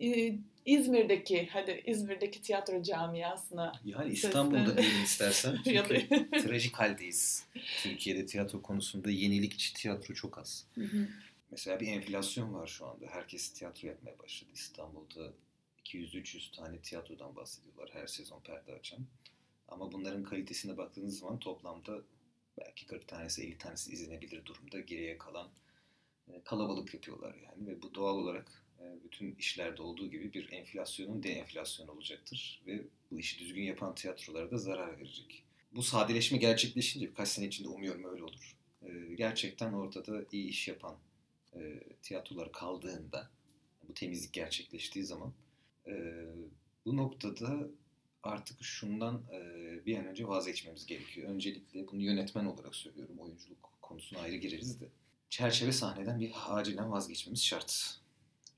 e, 0.01 0.39
İzmir'deki, 0.65 1.49
hadi 1.53 1.83
İzmir'deki 1.87 2.43
tiyatro 2.43 2.83
camiasına. 2.83 3.73
Yani 3.85 4.13
İstanbul'da 4.13 4.77
diyelim 4.77 5.05
istersen. 5.05 5.59
Çünkü 5.65 6.09
trajik 6.31 6.77
haldeyiz. 6.77 7.47
Türkiye'de 7.83 8.27
tiyatro 8.27 8.63
konusunda 8.63 9.11
yenilikçi 9.11 9.75
tiyatro 9.75 10.15
çok 10.15 10.39
az. 10.39 10.67
Hı 10.75 10.85
hı. 10.85 11.09
Mesela 11.51 11.81
bir 11.81 11.87
enflasyon 11.87 12.55
var 12.55 12.67
şu 12.67 12.87
anda. 12.87 13.07
Herkes 13.07 13.53
tiyatro 13.53 13.89
yapmaya 13.89 14.19
başladı. 14.19 14.51
İstanbul'da 14.55 15.33
200-300 15.85 16.57
tane 16.57 16.79
tiyatrodan 16.79 17.37
bahsediyorlar 17.37 17.91
her 17.93 18.07
sezon 18.07 18.41
perde 18.41 18.73
açan. 18.73 19.01
Ama 19.69 19.93
bunların 19.93 20.23
kalitesine 20.23 20.77
baktığınız 20.77 21.19
zaman 21.19 21.39
toplamda 21.39 22.03
belki 22.59 22.87
40 22.87 23.09
tanesi 23.09 23.43
50 23.43 23.59
tanesi 23.59 23.93
izlenebilir 23.93 24.45
durumda. 24.45 24.81
Geriye 24.81 25.19
kalan 25.19 25.49
e, 26.29 26.43
kalabalık 26.45 26.95
yapıyorlar 26.95 27.35
yani 27.35 27.67
ve 27.67 27.83
bu 27.83 27.95
doğal 27.95 28.17
olarak 28.17 28.65
e, 28.81 29.05
bütün 29.05 29.35
işlerde 29.35 29.83
olduğu 29.83 30.11
gibi 30.11 30.33
bir 30.33 30.53
enflasyonun 30.53 31.23
deenflasyon 31.23 31.89
olacaktır 31.89 32.63
ve 32.67 32.83
bu 33.11 33.19
işi 33.19 33.39
düzgün 33.39 33.63
yapan 33.63 33.95
tiyatrolara 33.95 34.51
da 34.51 34.59
zarar 34.59 34.99
verecek. 34.99 35.45
Bu 35.73 35.83
sadeleşme 35.83 36.39
gerçekleşince 36.39 37.09
birkaç 37.09 37.29
sene 37.29 37.47
içinde 37.47 37.69
umuyorum 37.69 38.05
öyle 38.05 38.23
olur. 38.23 38.57
E, 38.83 39.15
gerçekten 39.15 39.73
ortada 39.73 40.25
iyi 40.33 40.49
iş 40.49 40.69
yapan 40.69 40.97
tiyatrolar 42.03 42.53
kaldığında, 42.53 43.31
bu 43.89 43.95
temizlik 43.95 44.33
gerçekleştiği 44.33 45.05
zaman 45.05 45.33
bu 46.87 46.97
noktada 46.97 47.69
artık 48.27 48.63
şundan 48.63 49.23
bir 49.87 49.99
an 49.99 50.07
önce 50.07 50.29
vazgeçmemiz 50.29 50.87
gerekiyor. 50.87 51.29
Öncelikle 51.29 51.89
bunu 51.89 52.03
yönetmen 52.03 52.45
olarak 52.45 52.77
söylüyorum. 52.77 53.19
Oyunculuk 53.19 53.73
konusuna 53.83 54.21
ayrı 54.21 54.37
gireriz 54.37 54.81
de. 54.81 54.89
Çerçeve 55.31 55.73
sahneden 55.73 56.21
bir 56.21 56.33
acilen 56.47 56.93
vazgeçmemiz 56.93 57.45
şart. 57.45 57.99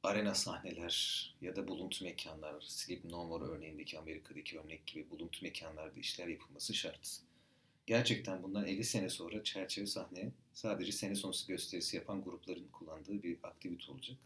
Arena 0.02 0.34
sahneler 0.34 1.34
ya 1.40 1.56
da 1.56 1.68
buluntu 1.68 2.04
mekanlar, 2.04 2.60
Sleep 2.60 3.04
No 3.04 3.24
More 3.24 3.44
örneğindeki 3.44 3.98
Amerika'daki 3.98 4.58
örnek 4.58 4.86
gibi 4.86 5.10
buluntu 5.10 5.38
mekanlarda 5.42 6.00
işler 6.00 6.28
yapılması 6.28 6.74
şart. 6.74 7.18
Gerçekten 7.86 8.42
bundan 8.42 8.66
50 8.66 8.84
sene 8.84 9.08
sonra 9.08 9.44
çerçeve 9.44 9.86
sahne 9.86 10.30
sadece 10.52 10.92
sene 10.92 11.14
sonrası 11.14 11.48
gösterisi 11.48 11.96
yapan 11.96 12.24
grupların 12.24 12.68
kullandığı 12.72 13.22
bir 13.22 13.36
aktivite 13.42 13.92
olacak. 13.92 14.16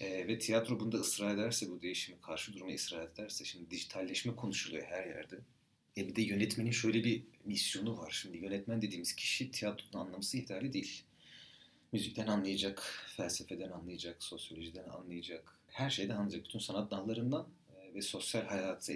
E, 0.00 0.28
ve 0.28 0.38
tiyatro 0.38 0.80
bunda 0.80 0.96
ısrar 0.96 1.34
ederse, 1.34 1.70
bu 1.70 1.82
değişimi 1.82 2.20
karşı 2.20 2.52
durma 2.52 2.74
ısrar 2.74 3.08
ederse, 3.08 3.44
şimdi 3.44 3.70
dijitalleşme 3.70 4.36
konuşuluyor 4.36 4.84
her 4.84 5.06
yerde. 5.06 5.38
E 5.96 6.08
bir 6.08 6.16
de 6.16 6.22
yönetmenin 6.22 6.70
şöyle 6.70 7.04
bir 7.04 7.22
misyonu 7.44 7.98
var. 7.98 8.10
Şimdi 8.10 8.38
yönetmen 8.38 8.82
dediğimiz 8.82 9.14
kişi 9.14 9.50
tiyatronun 9.50 10.04
anlaması 10.04 10.36
yeterli 10.36 10.72
değil. 10.72 11.04
Müzikten 11.92 12.26
anlayacak, 12.26 13.06
felsefeden 13.16 13.70
anlayacak, 13.70 14.22
sosyolojiden 14.22 14.88
anlayacak, 14.88 15.58
her 15.66 15.90
şeyden 15.90 16.16
anlayacak. 16.16 16.44
Bütün 16.44 16.58
sanat 16.58 16.90
dallarından 16.90 17.48
e, 17.76 17.94
ve 17.94 18.02
sosyal 18.02 18.42
hayatı 18.42 18.92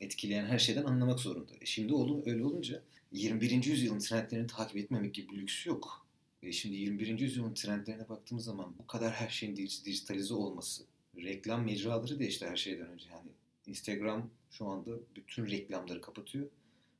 etkileyen 0.00 0.46
her 0.46 0.58
şeyden 0.58 0.84
anlamak 0.84 1.20
zorunda. 1.20 1.52
E 1.60 1.66
şimdi 1.66 1.92
öyle 2.26 2.44
olunca 2.44 2.82
21. 3.12 3.64
yüzyılın 3.64 3.98
trendlerini 3.98 4.46
takip 4.46 4.76
etmemek 4.76 5.14
gibi 5.14 5.32
bir 5.32 5.36
lüksü 5.36 5.68
yok. 5.68 6.06
Ve 6.42 6.52
şimdi 6.52 6.76
21. 6.76 7.18
yüzyılın 7.18 7.54
trendlerine 7.54 8.08
baktığımız 8.08 8.44
zaman 8.44 8.74
bu 8.78 8.86
kadar 8.86 9.12
her 9.12 9.28
şeyin 9.28 9.56
dijitalize 9.56 10.34
olması, 10.34 10.84
reklam 11.16 11.64
mecraları 11.64 12.18
değişti 12.18 12.46
her 12.46 12.56
şeyden 12.56 12.86
önce. 12.86 13.06
Yani 13.10 13.30
Instagram 13.66 14.30
şu 14.50 14.66
anda 14.66 14.90
bütün 15.16 15.46
reklamları 15.46 16.00
kapatıyor. 16.00 16.46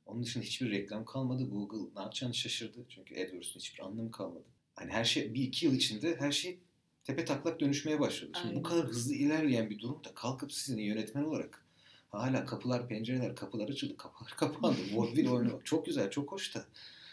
Onun 0.05 0.23
dışında 0.23 0.43
hiçbir 0.43 0.71
reklam 0.71 1.05
kalmadı. 1.05 1.49
Google 1.49 1.89
ne 1.95 2.01
yapacağını 2.01 2.33
şaşırdı. 2.33 2.85
Çünkü 2.89 3.15
AdWords'un 3.15 3.59
hiçbir 3.59 3.83
anlamı 3.85 4.11
kalmadı. 4.11 4.45
Hani 4.75 4.91
her 4.91 5.03
şey 5.03 5.33
bir 5.33 5.43
iki 5.43 5.65
yıl 5.65 5.73
içinde 5.73 6.15
her 6.19 6.31
şey 6.31 6.59
tepe 7.03 7.25
taklak 7.25 7.59
dönüşmeye 7.59 7.99
başladı. 7.99 8.31
Şimdi 8.41 8.55
bu 8.55 8.63
kadar 8.63 8.87
hızlı 8.87 9.13
ilerleyen 9.13 9.69
bir 9.69 9.79
durumda 9.79 10.13
kalkıp 10.15 10.53
sizin 10.53 10.77
yönetmen 10.77 11.23
olarak 11.23 11.65
hala 12.09 12.45
kapılar 12.45 12.87
pencereler 12.87 13.35
kapılar 13.35 13.69
açıldı 13.69 13.97
kapılar 13.97 14.31
kapandı. 14.37 14.77
Vaudeville 14.93 15.29
oyunu 15.29 15.61
çok 15.63 15.85
güzel 15.85 16.09
çok 16.09 16.31
hoş 16.31 16.55
da 16.55 16.65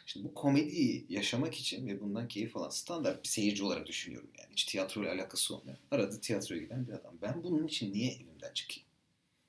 Şimdi 0.08 0.28
bu 0.28 0.34
komediyi 0.34 1.06
yaşamak 1.08 1.54
için 1.54 1.86
ve 1.86 2.00
bundan 2.00 2.28
keyif 2.28 2.56
alan 2.56 2.68
standart 2.68 3.24
bir 3.24 3.28
seyirci 3.28 3.64
olarak 3.64 3.86
düşünüyorum 3.86 4.30
yani. 4.38 4.48
Hiç 4.52 4.64
tiyatroyla 4.64 5.14
alakası 5.14 5.56
olmayan. 5.56 5.78
Arada 5.90 6.20
tiyatroya 6.20 6.62
giden 6.62 6.88
bir 6.88 6.92
adam. 6.92 7.14
Ben 7.22 7.42
bunun 7.44 7.66
için 7.66 7.92
niye 7.92 8.12
evimden 8.12 8.52
çıkayım? 8.54 8.88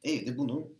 Evde 0.03 0.37
bunu 0.37 0.71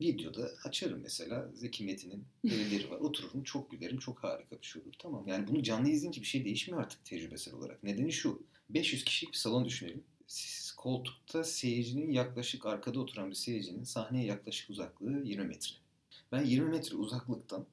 videoda 0.00 0.50
açarım 0.64 1.00
mesela. 1.02 1.50
Zeki 1.54 1.84
Metin'in 1.84 2.24
verileri 2.44 2.90
var. 2.90 3.00
Otururum 3.00 3.42
çok 3.42 3.70
gülerim. 3.70 3.98
Çok 3.98 4.24
harika 4.24 4.60
bir 4.60 4.66
şey 4.66 4.82
olur. 4.82 4.94
Tamam 4.98 5.28
yani 5.28 5.48
bunu 5.48 5.62
canlı 5.62 5.88
izleyince 5.88 6.20
bir 6.20 6.26
şey 6.26 6.44
değişmiyor 6.44 6.82
artık 6.82 7.04
tecrübesel 7.04 7.54
olarak. 7.54 7.82
Nedeni 7.82 8.12
şu. 8.12 8.42
500 8.70 9.04
kişilik 9.04 9.32
bir 9.32 9.38
salon 9.38 9.64
düşünelim. 9.64 10.04
Siz 10.26 10.72
koltukta 10.72 11.44
seyircinin 11.44 12.10
yaklaşık 12.10 12.66
arkada 12.66 13.00
oturan 13.00 13.30
bir 13.30 13.34
seyircinin 13.34 13.84
sahneye 13.84 14.26
yaklaşık 14.26 14.70
uzaklığı 14.70 15.22
20 15.24 15.44
metre. 15.44 15.74
Ben 16.32 16.44
20 16.44 16.68
metre 16.68 16.96
uzaklıktan 16.96 17.66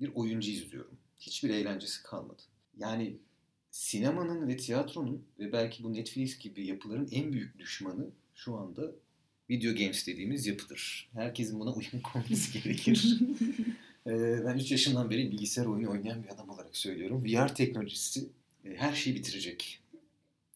bir 0.00 0.10
oyuncu 0.14 0.50
izliyorum. 0.50 0.98
Hiçbir 1.20 1.50
eğlencesi 1.50 2.02
kalmadı. 2.02 2.42
Yani 2.78 3.16
sinemanın 3.70 4.48
ve 4.48 4.56
tiyatronun 4.56 5.24
ve 5.38 5.52
belki 5.52 5.82
bu 5.82 5.92
Netflix 5.92 6.38
gibi 6.38 6.66
yapıların 6.66 7.08
en 7.12 7.32
büyük 7.32 7.58
düşmanı 7.58 8.10
şu 8.34 8.56
anda 8.56 8.92
video 9.50 9.74
games 9.74 10.06
dediğimiz 10.06 10.46
yapıdır. 10.46 11.10
Herkesin 11.12 11.60
buna 11.60 11.72
uyum 11.72 12.00
konması 12.02 12.58
gerekir. 12.58 13.18
ee, 14.06 14.44
ben 14.44 14.58
3 14.58 14.70
yaşından 14.70 15.10
beri 15.10 15.32
bilgisayar 15.32 15.66
oyunu 15.66 15.90
oynayan 15.90 16.22
bir 16.22 16.28
adam 16.28 16.48
olarak 16.48 16.76
söylüyorum. 16.76 17.24
VR 17.24 17.54
teknolojisi 17.54 18.28
e, 18.64 18.74
her 18.76 18.94
şeyi 18.94 19.16
bitirecek. 19.16 19.82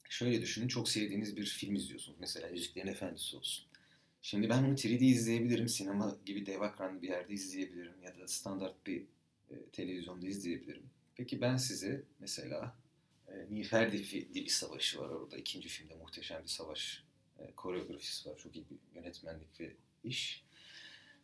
Şöyle 0.09 0.43
düşünün 0.43 0.69
çok 0.69 0.89
sevdiğiniz 0.89 1.37
bir 1.37 1.47
film 1.47 1.75
izliyorsunuz. 1.75 2.19
Mesela 2.21 2.49
Yüzüklerin 2.49 2.87
Efendisi 2.87 3.37
olsun. 3.37 3.65
Şimdi 4.23 4.49
ben 4.49 4.67
bunu 4.67 4.75
3D 4.75 5.05
izleyebilirim. 5.05 5.69
Sinema 5.69 6.17
gibi 6.27 6.47
dev 6.47 6.63
ekranlı 6.63 7.03
bir 7.03 7.09
yerde 7.09 7.35
izleyebilirim. 7.35 7.93
Ya 8.05 8.19
da 8.19 8.29
standart 8.29 8.87
bir 8.87 9.03
e, 9.55 9.71
televizyonda 9.73 10.27
izleyebilirim. 10.27 10.91
Peki 11.17 11.41
ben 11.41 11.57
size 11.57 12.03
mesela 12.21 12.77
e, 13.29 13.55
Niferdi 13.55 14.11
Dili 14.35 14.49
Savaşı 14.49 14.99
var 14.99 15.09
orada. 15.09 15.37
ikinci 15.37 15.69
filmde 15.69 15.95
muhteşem 15.95 16.43
bir 16.43 16.49
savaş 16.49 17.05
e, 17.39 17.53
koreografisi 17.57 18.31
var. 18.31 18.39
Çok 18.39 18.57
iyi 18.57 18.65
bir 18.71 18.97
yönetmenlik 18.97 19.61
ve 19.61 19.73
iş. 20.05 20.45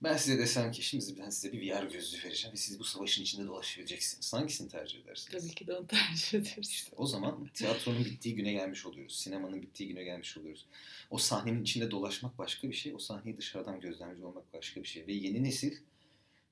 Ben 0.03 0.17
size 0.17 0.39
desem 0.39 0.73
ki 0.73 0.83
şimdi 0.83 1.05
ben 1.19 1.31
size 1.31 1.53
bir 1.53 1.71
VR 1.71 1.83
gözlüğü 1.83 2.25
vereceğim 2.25 2.53
ve 2.53 2.57
siz 2.57 2.79
bu 2.79 2.85
savaşın 2.85 3.23
içinde 3.23 3.47
dolaşabileceksiniz. 3.47 4.33
Hangisini 4.33 4.69
tercih 4.69 5.01
edersiniz? 5.01 5.43
Tabii 5.43 5.55
ki 5.55 5.67
de 5.67 5.75
onu 5.75 5.87
tercih 5.87 6.39
ederiz. 6.39 6.69
İşte 6.69 6.97
o 6.97 7.07
zaman 7.07 7.47
tiyatronun 7.55 8.05
bittiği 8.05 8.35
güne 8.35 8.53
gelmiş 8.53 8.87
oluyoruz. 8.87 9.17
Sinemanın 9.17 9.63
bittiği 9.63 9.89
güne 9.89 10.05
gelmiş 10.05 10.37
oluyoruz. 10.37 10.67
O 11.11 11.19
sahnenin 11.19 11.63
içinde 11.63 11.91
dolaşmak 11.91 12.39
başka 12.39 12.69
bir 12.69 12.75
şey. 12.75 12.95
O 12.95 12.99
sahneyi 12.99 13.37
dışarıdan 13.37 13.81
gözlemci 13.81 14.25
olmak 14.25 14.53
başka 14.53 14.83
bir 14.83 14.89
şey. 14.89 15.07
Ve 15.07 15.13
yeni 15.13 15.45
nesil 15.45 15.77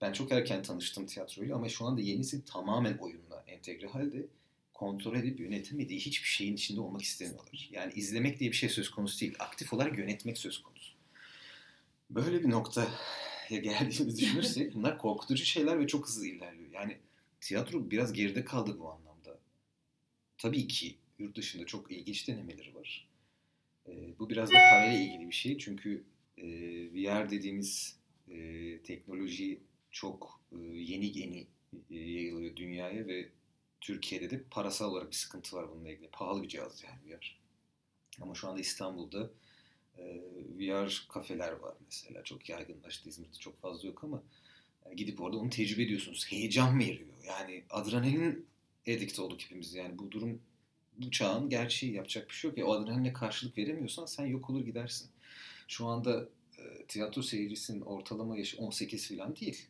ben 0.00 0.12
çok 0.12 0.32
erken 0.32 0.62
tanıştım 0.62 1.06
tiyatroyla 1.06 1.56
ama 1.56 1.68
şu 1.68 1.84
anda 1.84 2.00
yenisi 2.00 2.44
tamamen 2.44 2.98
oyunla 2.98 3.44
entegre 3.46 3.86
halde 3.86 4.26
kontrol 4.74 5.16
edip 5.16 5.40
yönetemediği 5.40 6.00
hiçbir 6.00 6.28
şeyin 6.28 6.54
içinde 6.54 6.80
olmak 6.80 7.02
istemiyorlar. 7.02 7.68
Yani 7.72 7.92
izlemek 7.92 8.40
diye 8.40 8.50
bir 8.50 8.56
şey 8.56 8.68
söz 8.68 8.90
konusu 8.90 9.20
değil. 9.20 9.34
Aktif 9.38 9.72
olarak 9.72 9.98
yönetmek 9.98 10.38
söz 10.38 10.62
konusu. 10.62 10.94
Böyle 12.10 12.44
bir 12.44 12.50
noktaya 12.50 12.88
geldiğimizi 13.50 14.16
düşünürsek 14.16 14.74
bunlar 14.74 14.98
korkutucu 14.98 15.44
şeyler 15.44 15.80
ve 15.80 15.86
çok 15.86 16.08
hızlı 16.08 16.26
ilerliyor. 16.26 16.70
Yani 16.72 16.98
tiyatro 17.40 17.90
biraz 17.90 18.12
geride 18.12 18.44
kaldı 18.44 18.78
bu 18.78 18.90
anlamda. 18.90 19.38
Tabii 20.38 20.68
ki 20.68 20.96
yurt 21.18 21.36
dışında 21.36 21.66
çok 21.66 21.92
ilginç 21.92 22.28
denemeleri 22.28 22.74
var. 22.74 23.08
Ee, 23.88 24.18
bu 24.18 24.30
biraz 24.30 24.50
da 24.50 24.54
parayla 24.54 25.00
ilgili 25.00 25.26
bir 25.26 25.34
şey. 25.34 25.58
Çünkü 25.58 26.04
e, 26.36 26.46
VR 26.92 27.30
dediğimiz 27.30 27.96
e, 28.28 28.78
teknoloji 28.82 29.60
çok 29.90 30.40
e, 30.52 30.56
yeni 30.66 31.18
yeni 31.18 31.46
e, 31.90 31.96
yayılıyor 31.96 32.56
dünyaya 32.56 33.06
ve 33.06 33.28
Türkiye'de 33.80 34.30
de 34.30 34.42
parasal 34.50 34.90
olarak 34.92 35.10
bir 35.10 35.16
sıkıntı 35.16 35.56
var 35.56 35.70
bununla 35.70 35.90
ilgili. 35.90 36.08
Pahalı 36.08 36.42
bir 36.42 36.48
cihaz 36.48 36.84
yani 36.84 37.16
VR. 37.16 37.38
Ama 38.20 38.34
şu 38.34 38.48
anda 38.48 38.60
İstanbul'da 38.60 39.30
e, 39.98 40.20
VR 40.58 41.06
kafeler 41.08 41.52
var 41.52 41.74
mesela. 41.84 42.24
Çok 42.24 42.48
yaygınlaştı. 42.48 43.08
İzmir'de 43.08 43.38
çok 43.38 43.58
fazla 43.58 43.88
yok 43.88 44.04
ama 44.04 44.22
gidip 44.96 45.20
orada 45.20 45.36
onu 45.36 45.50
tecrübe 45.50 45.82
ediyorsunuz. 45.82 46.26
Heyecan 46.30 46.78
veriyor. 46.78 47.08
Yani 47.26 47.64
adrenalin 47.70 48.46
edikt 48.86 49.18
olduk 49.18 49.40
hepimiz. 49.40 49.74
Yani 49.74 49.98
bu 49.98 50.10
durum 50.10 50.40
bu 50.98 51.10
çağın 51.10 51.48
gerçeği 51.48 51.92
yapacak 51.92 52.28
bir 52.28 52.34
şey 52.34 52.48
yok. 52.50 52.58
Ya, 52.58 52.66
o 52.66 52.72
adrenaline 52.72 53.12
karşılık 53.12 53.58
veremiyorsan 53.58 54.06
sen 54.06 54.26
yok 54.26 54.50
olur 54.50 54.64
gidersin. 54.64 55.10
Şu 55.68 55.86
anda 55.86 56.28
e, 56.58 56.84
tiyatro 56.88 57.22
seyircisinin 57.22 57.80
ortalama 57.80 58.38
yaşı 58.38 58.58
18 58.58 59.08
falan 59.08 59.36
değil. 59.36 59.66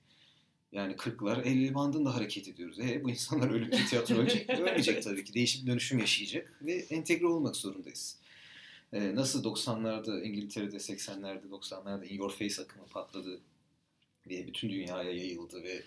Yani 0.72 0.92
40'lar 0.92 1.42
50 1.42 1.74
bandında 1.74 2.14
hareket 2.14 2.48
ediyoruz. 2.48 2.80
E, 2.80 3.04
bu 3.04 3.10
insanlar 3.10 3.50
ölünce 3.50 3.86
tiyatro 3.86 4.14
ölecek 4.18 4.50
Ölmeyecek 4.50 5.02
tabii 5.02 5.24
ki. 5.24 5.34
Değişik 5.34 5.62
bir 5.62 5.70
dönüşüm 5.70 5.98
yaşayacak 5.98 6.58
ve 6.62 6.72
entegre 6.72 7.26
olmak 7.26 7.56
zorundayız. 7.56 8.16
E, 8.92 9.14
nasıl 9.14 9.44
90'larda 9.44 10.22
İngiltere'de 10.22 10.76
80'lerde 10.76 11.48
90'larda 11.50 12.06
In 12.06 12.14
Your 12.14 12.30
Face 12.30 12.62
akımı 12.62 12.86
patladı 12.86 13.40
ve 14.30 14.46
bütün 14.46 14.70
dünyaya 14.70 15.12
yayıldı 15.12 15.62
ve 15.62 15.82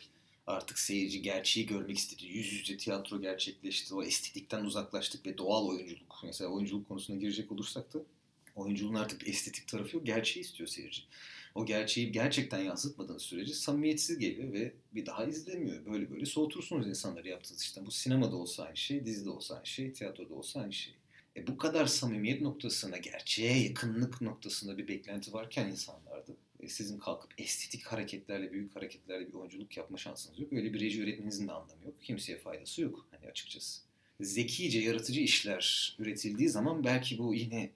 artık 0.48 0.80
seyirci 0.80 1.22
gerçeği 1.22 1.66
görmek 1.66 1.98
istedi. 1.98 2.26
Yüz 2.26 2.54
yüze 2.54 2.78
tiyatro 2.78 3.22
gerçekleşti. 3.22 3.96
O 3.96 4.04
estetikten 4.04 4.64
uzaklaştık 4.64 5.26
ve 5.26 5.38
doğal 5.38 5.68
oyunculuk. 5.68 6.22
Mesela 6.24 6.50
oyunculuk 6.50 6.88
konusuna 6.88 7.18
girecek 7.18 7.52
olursak 7.52 7.94
da 7.94 8.00
Oyunculuğun 8.56 8.96
artık 8.96 9.28
estetik 9.28 9.68
tarafı 9.68 9.96
yok. 9.96 10.06
Gerçeği 10.06 10.46
istiyor 10.46 10.70
seyirci. 10.70 11.02
O 11.55 11.65
gerçeği 11.65 12.12
gerçekten 12.12 12.60
yansıtmadığınız 12.60 13.22
sürece 13.22 13.53
samimiyetsiz 13.53 14.20
geliyor 14.20 14.53
ve 14.53 14.74
bir 14.96 15.05
daha 15.05 15.25
izlemiyor. 15.25 15.86
Böyle 15.86 16.12
böyle 16.12 16.25
soğutursunuz 16.25 16.88
insanları 16.88 17.27
yaptığınız 17.27 17.62
işte. 17.62 17.86
Bu 17.86 17.91
sinemada 17.91 18.36
olsa 18.36 18.63
aynı 18.63 18.77
şey, 18.77 19.05
dizide 19.05 19.29
olsa 19.29 19.55
aynı 19.55 19.65
şey, 19.65 19.93
tiyatroda 19.93 20.34
olsa 20.34 20.62
aynı 20.62 20.74
şey. 20.74 20.93
E 21.36 21.48
bu 21.48 21.58
kadar 21.58 21.86
samimiyet 21.86 22.41
noktasında, 22.41 22.98
gerçeğe 22.98 23.63
yakınlık 23.63 24.22
noktasında 24.22 24.77
bir 24.77 24.88
beklenti 24.88 25.34
varken 25.34 25.67
insanlarda 25.67 26.31
e 26.60 26.67
sizin 26.67 27.00
kalkıp 27.00 27.34
estetik 27.38 27.84
hareketlerle, 27.84 28.51
büyük 28.51 28.75
hareketlerle 28.75 29.27
bir 29.27 29.34
oyunculuk 29.34 29.77
yapma 29.77 29.98
şansınız 29.98 30.39
yok. 30.39 30.53
Öyle 30.53 30.74
bir 30.74 30.79
reji 30.79 31.03
öğretmeninizin 31.03 31.48
de 31.48 31.51
anlamı 31.51 31.86
yok. 31.86 31.93
Kimseye 32.01 32.38
faydası 32.38 32.81
yok 32.81 33.08
hani 33.12 33.29
açıkçası. 33.29 33.81
Zekice, 34.22 34.79
yaratıcı 34.79 35.22
işler 35.22 35.96
üretildiği 36.00 36.50
zaman 36.50 36.84
belki 36.84 37.17
bu 37.17 37.36
yine 37.36 37.70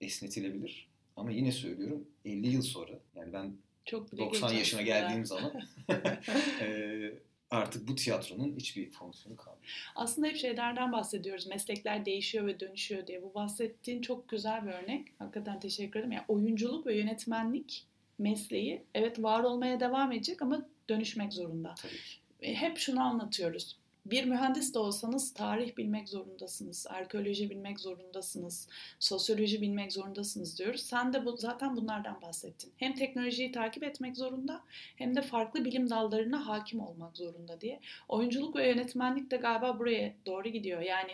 esnetilebilir. 0.00 0.91
Ama 1.16 1.30
yine 1.30 1.52
söylüyorum 1.52 2.08
50 2.24 2.48
yıl 2.48 2.62
sonra 2.62 2.92
yani 3.14 3.32
ben 3.32 3.52
Çok 3.84 4.12
bile 4.12 4.20
90 4.20 4.48
geç 4.50 4.58
yaşına 4.58 4.82
geldiğim 4.82 5.26
zaman 5.26 5.52
e, 6.60 7.14
artık 7.50 7.88
bu 7.88 7.94
tiyatronun 7.94 8.56
hiçbir 8.56 8.90
fonksiyonu 8.90 9.36
kalmıyor. 9.36 9.92
Aslında 9.94 10.26
hep 10.26 10.36
şeylerden 10.36 10.92
bahsediyoruz. 10.92 11.46
Meslekler 11.46 12.04
değişiyor 12.04 12.46
ve 12.46 12.60
dönüşüyor 12.60 13.06
diye. 13.06 13.22
Bu 13.22 13.34
bahsettiğin 13.34 14.02
çok 14.02 14.28
güzel 14.28 14.66
bir 14.66 14.72
örnek. 14.72 15.08
Hakikaten 15.18 15.60
teşekkür 15.60 16.00
ederim. 16.00 16.12
Yani 16.12 16.24
oyunculuk 16.28 16.86
ve 16.86 16.96
yönetmenlik 16.96 17.86
mesleği 18.18 18.82
evet 18.94 19.22
var 19.22 19.44
olmaya 19.44 19.80
devam 19.80 20.12
edecek 20.12 20.42
ama 20.42 20.68
dönüşmek 20.88 21.32
zorunda. 21.32 21.74
Tabii 21.82 21.92
ki. 21.92 22.18
E, 22.40 22.54
Hep 22.54 22.78
şunu 22.78 23.00
anlatıyoruz. 23.02 23.81
Bir 24.06 24.24
mühendis 24.24 24.74
de 24.74 24.78
olsanız 24.78 25.34
tarih 25.34 25.76
bilmek 25.76 26.08
zorundasınız, 26.08 26.86
arkeoloji 26.86 27.50
bilmek 27.50 27.80
zorundasınız, 27.80 28.68
sosyoloji 28.98 29.60
bilmek 29.60 29.92
zorundasınız 29.92 30.58
diyoruz. 30.58 30.80
Sen 30.80 31.12
de 31.12 31.24
bu, 31.24 31.36
zaten 31.36 31.76
bunlardan 31.76 32.22
bahsettin. 32.22 32.72
Hem 32.76 32.94
teknolojiyi 32.94 33.52
takip 33.52 33.82
etmek 33.82 34.16
zorunda 34.16 34.64
hem 34.96 35.16
de 35.16 35.22
farklı 35.22 35.64
bilim 35.64 35.90
dallarına 35.90 36.46
hakim 36.46 36.80
olmak 36.80 37.16
zorunda 37.16 37.60
diye. 37.60 37.80
Oyunculuk 38.08 38.56
ve 38.56 38.68
yönetmenlik 38.68 39.30
de 39.30 39.36
galiba 39.36 39.78
buraya 39.78 40.14
doğru 40.26 40.48
gidiyor. 40.48 40.80
Yani 40.80 41.12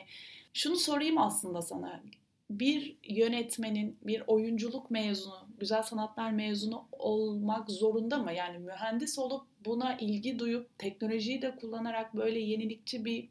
şunu 0.53 0.77
sorayım 0.77 1.19
aslında 1.19 1.63
sana. 1.63 2.03
Bir 2.51 2.97
yönetmenin, 3.09 3.99
bir 4.03 4.23
oyunculuk 4.27 4.91
mezunu, 4.91 5.49
güzel 5.59 5.83
sanatlar 5.83 6.31
mezunu 6.31 6.89
olmak 6.93 7.71
zorunda 7.71 8.19
mı? 8.19 8.33
Yani 8.33 8.59
mühendis 8.59 9.19
olup 9.19 9.43
buna 9.65 9.97
ilgi 9.97 10.39
duyup 10.39 10.79
teknolojiyi 10.79 11.43
de 11.43 11.57
kullanarak 11.57 12.15
böyle 12.15 12.39
yenilikçi 12.39 13.05
bir 13.05 13.29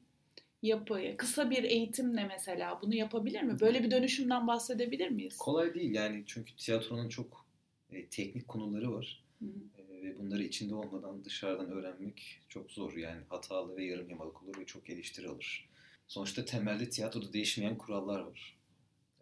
yapı, 0.62 1.18
kısa 1.18 1.50
bir 1.50 1.64
eğitimle 1.64 2.24
mesela 2.24 2.80
bunu 2.82 2.96
yapabilir 2.96 3.42
mi? 3.44 3.60
Böyle 3.60 3.84
bir 3.84 3.92
dönüşümden 3.92 4.48
bahsedebilir 4.48 5.10
miyiz? 5.10 5.38
Kolay 5.38 5.74
değil 5.74 5.94
yani 5.94 6.24
çünkü 6.28 6.56
tiyatronun 6.56 7.10
çok 7.10 7.46
e, 7.92 8.06
teknik 8.06 8.48
konuları 8.48 8.94
var. 8.94 9.24
Hı 9.40 9.46
hı. 9.46 9.82
E, 9.82 10.02
ve 10.04 10.20
bunları 10.20 10.44
içinde 10.44 10.76
olmadan 10.76 11.26
dışarıdan 11.26 11.72
öğrenmek 11.72 12.42
çok 12.50 12.72
zor. 12.72 12.94
Yani 12.94 13.22
hatalı 13.30 13.76
ve 13.76 13.86
yarım 13.86 14.10
yamalak 14.10 14.44
olur 14.44 14.60
ve 14.60 14.66
çok 14.66 14.90
eleştiri 14.90 15.28
alır. 15.28 15.70
Sonuçta 16.08 16.46
temelde 16.46 16.90
tiyatroda 16.90 17.34
değişmeyen 17.34 17.78
kurallar 17.78 18.20
var. 18.20 18.57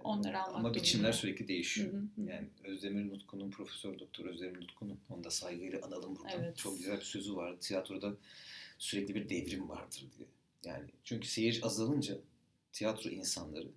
Onları 0.06 0.42
almak 0.42 0.56
Ama 0.60 0.74
biçimler 0.74 1.04
durumunda. 1.04 1.18
sürekli 1.18 1.48
değişiyor. 1.48 1.94
hı 1.94 1.98
hı. 1.98 2.30
Yani 2.30 2.48
Özdemir 2.64 3.10
Nutku'nun, 3.10 3.52
Profesör 3.52 4.00
Doktor 4.00 4.26
Özdemir 4.26 4.62
Nutku'nun, 4.62 5.00
onu 5.10 5.24
da 5.24 5.30
saygıyla 5.32 5.80
analım 5.82 6.16
buradan. 6.16 6.40
Evet. 6.44 6.58
Çok 6.58 6.78
güzel 6.78 6.98
bir 6.98 7.06
sözü 7.06 7.36
vardı. 7.36 7.58
Tiyatroda 7.62 8.14
sürekli 8.78 9.16
bir 9.16 9.30
devrim 9.30 9.70
vardır 9.70 10.06
diye. 10.18 10.28
Yani 10.66 10.86
çünkü 11.04 11.28
seyirci 11.28 11.66
azalınca 11.66 12.18
tiyatro 12.72 13.10
insanları 13.10 13.68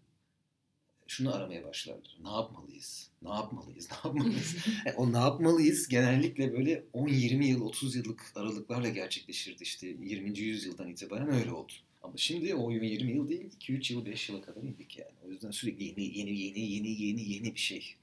şunu 1.07 1.35
aramaya 1.35 1.65
başlarlar. 1.65 2.17
Ne 2.23 2.29
yapmalıyız? 2.31 3.11
Ne 3.23 3.31
yapmalıyız? 3.31 3.89
Ne 3.91 3.97
yapmalıyız? 4.05 4.57
E, 4.87 4.93
o 4.93 5.13
ne 5.13 5.19
yapmalıyız 5.19 5.89
genellikle 5.89 6.53
böyle 6.53 6.85
10-20 6.95 7.45
yıl, 7.45 7.61
30 7.63 7.97
yıllık 7.97 8.33
aralıklarla 8.35 8.89
gerçekleşirdi 8.89 9.63
işte 9.63 9.87
20. 9.87 10.39
yüzyıldan 10.39 10.89
itibaren 10.89 11.31
öyle 11.31 11.53
oldu. 11.53 11.73
Ama 12.09 12.17
şimdi 12.17 12.55
o 12.55 12.71
20 12.73 13.13
yıl 13.13 13.29
değil 13.29 13.51
2-3 13.61 13.93
yıl 13.93 14.07
5 14.07 14.29
yıla 14.29 14.43
kadar 14.43 14.63
indik 14.63 14.99
yani. 14.99 15.11
O 15.27 15.31
yüzden 15.31 15.51
sürekli 15.51 15.85
yeni 15.85 16.19
yeni 16.19 16.39
yeni 16.41 16.61
yeni 16.61 17.03
yeni 17.03 17.33
yeni 17.33 17.55
bir 17.55 17.61
şey. 17.61 17.95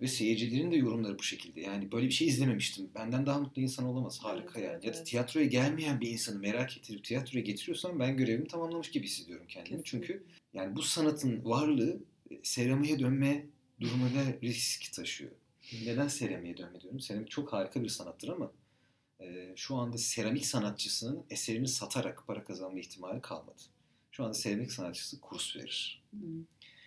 Ve 0.00 0.08
seyircilerin 0.08 0.72
de 0.72 0.76
yorumları 0.76 1.18
bu 1.18 1.22
şekilde. 1.22 1.60
Yani 1.60 1.92
böyle 1.92 2.06
bir 2.06 2.12
şey 2.12 2.28
izlememiştim. 2.28 2.90
Benden 2.94 3.26
daha 3.26 3.38
mutlu 3.38 3.62
insan 3.62 3.84
olamaz. 3.86 4.18
Harika 4.22 4.60
Evet, 4.60 4.68
yani. 4.68 4.74
evet, 4.74 4.84
Ya 4.84 5.00
da 5.00 5.04
tiyatroya 5.04 5.46
gelmeyen 5.46 6.00
bir 6.00 6.08
insanı 6.10 6.38
merak 6.38 6.76
ettirip 6.76 7.04
tiyatroya 7.04 7.44
getiriyorsam 7.44 7.98
ben 8.00 8.16
görevimi 8.16 8.46
tamamlamış 8.46 8.90
gibi 8.90 9.06
hissediyorum 9.06 9.46
kendimi. 9.48 9.82
Kesinlikle. 9.82 9.90
Çünkü 10.08 10.24
yani 10.54 10.76
bu 10.76 10.82
sanatın 10.82 11.44
varlığı 11.44 11.98
e, 12.30 12.34
seramiğe 12.42 12.98
dönme 12.98 13.46
durumuyla 13.80 14.24
risk 14.42 14.92
taşıyor. 14.92 15.30
Neden 15.84 16.08
seramiğe 16.08 16.56
dönme 16.56 16.80
diyorum? 16.80 17.00
Seramik 17.00 17.30
çok 17.30 17.52
harika 17.52 17.82
bir 17.82 17.88
sanattır 17.88 18.28
ama 18.28 18.52
e, 19.20 19.52
şu 19.56 19.76
anda 19.76 19.98
seramik 19.98 20.46
sanatçısının 20.46 21.24
eserini 21.30 21.68
satarak 21.68 22.26
para 22.26 22.44
kazanma 22.44 22.78
ihtimali 22.78 23.20
kalmadı. 23.20 23.62
Şu 24.10 24.24
anda 24.24 24.34
seramik 24.34 24.72
sanatçısı 24.72 25.20
kurs 25.20 25.56
verir. 25.56 26.02
Hı. 26.10 26.26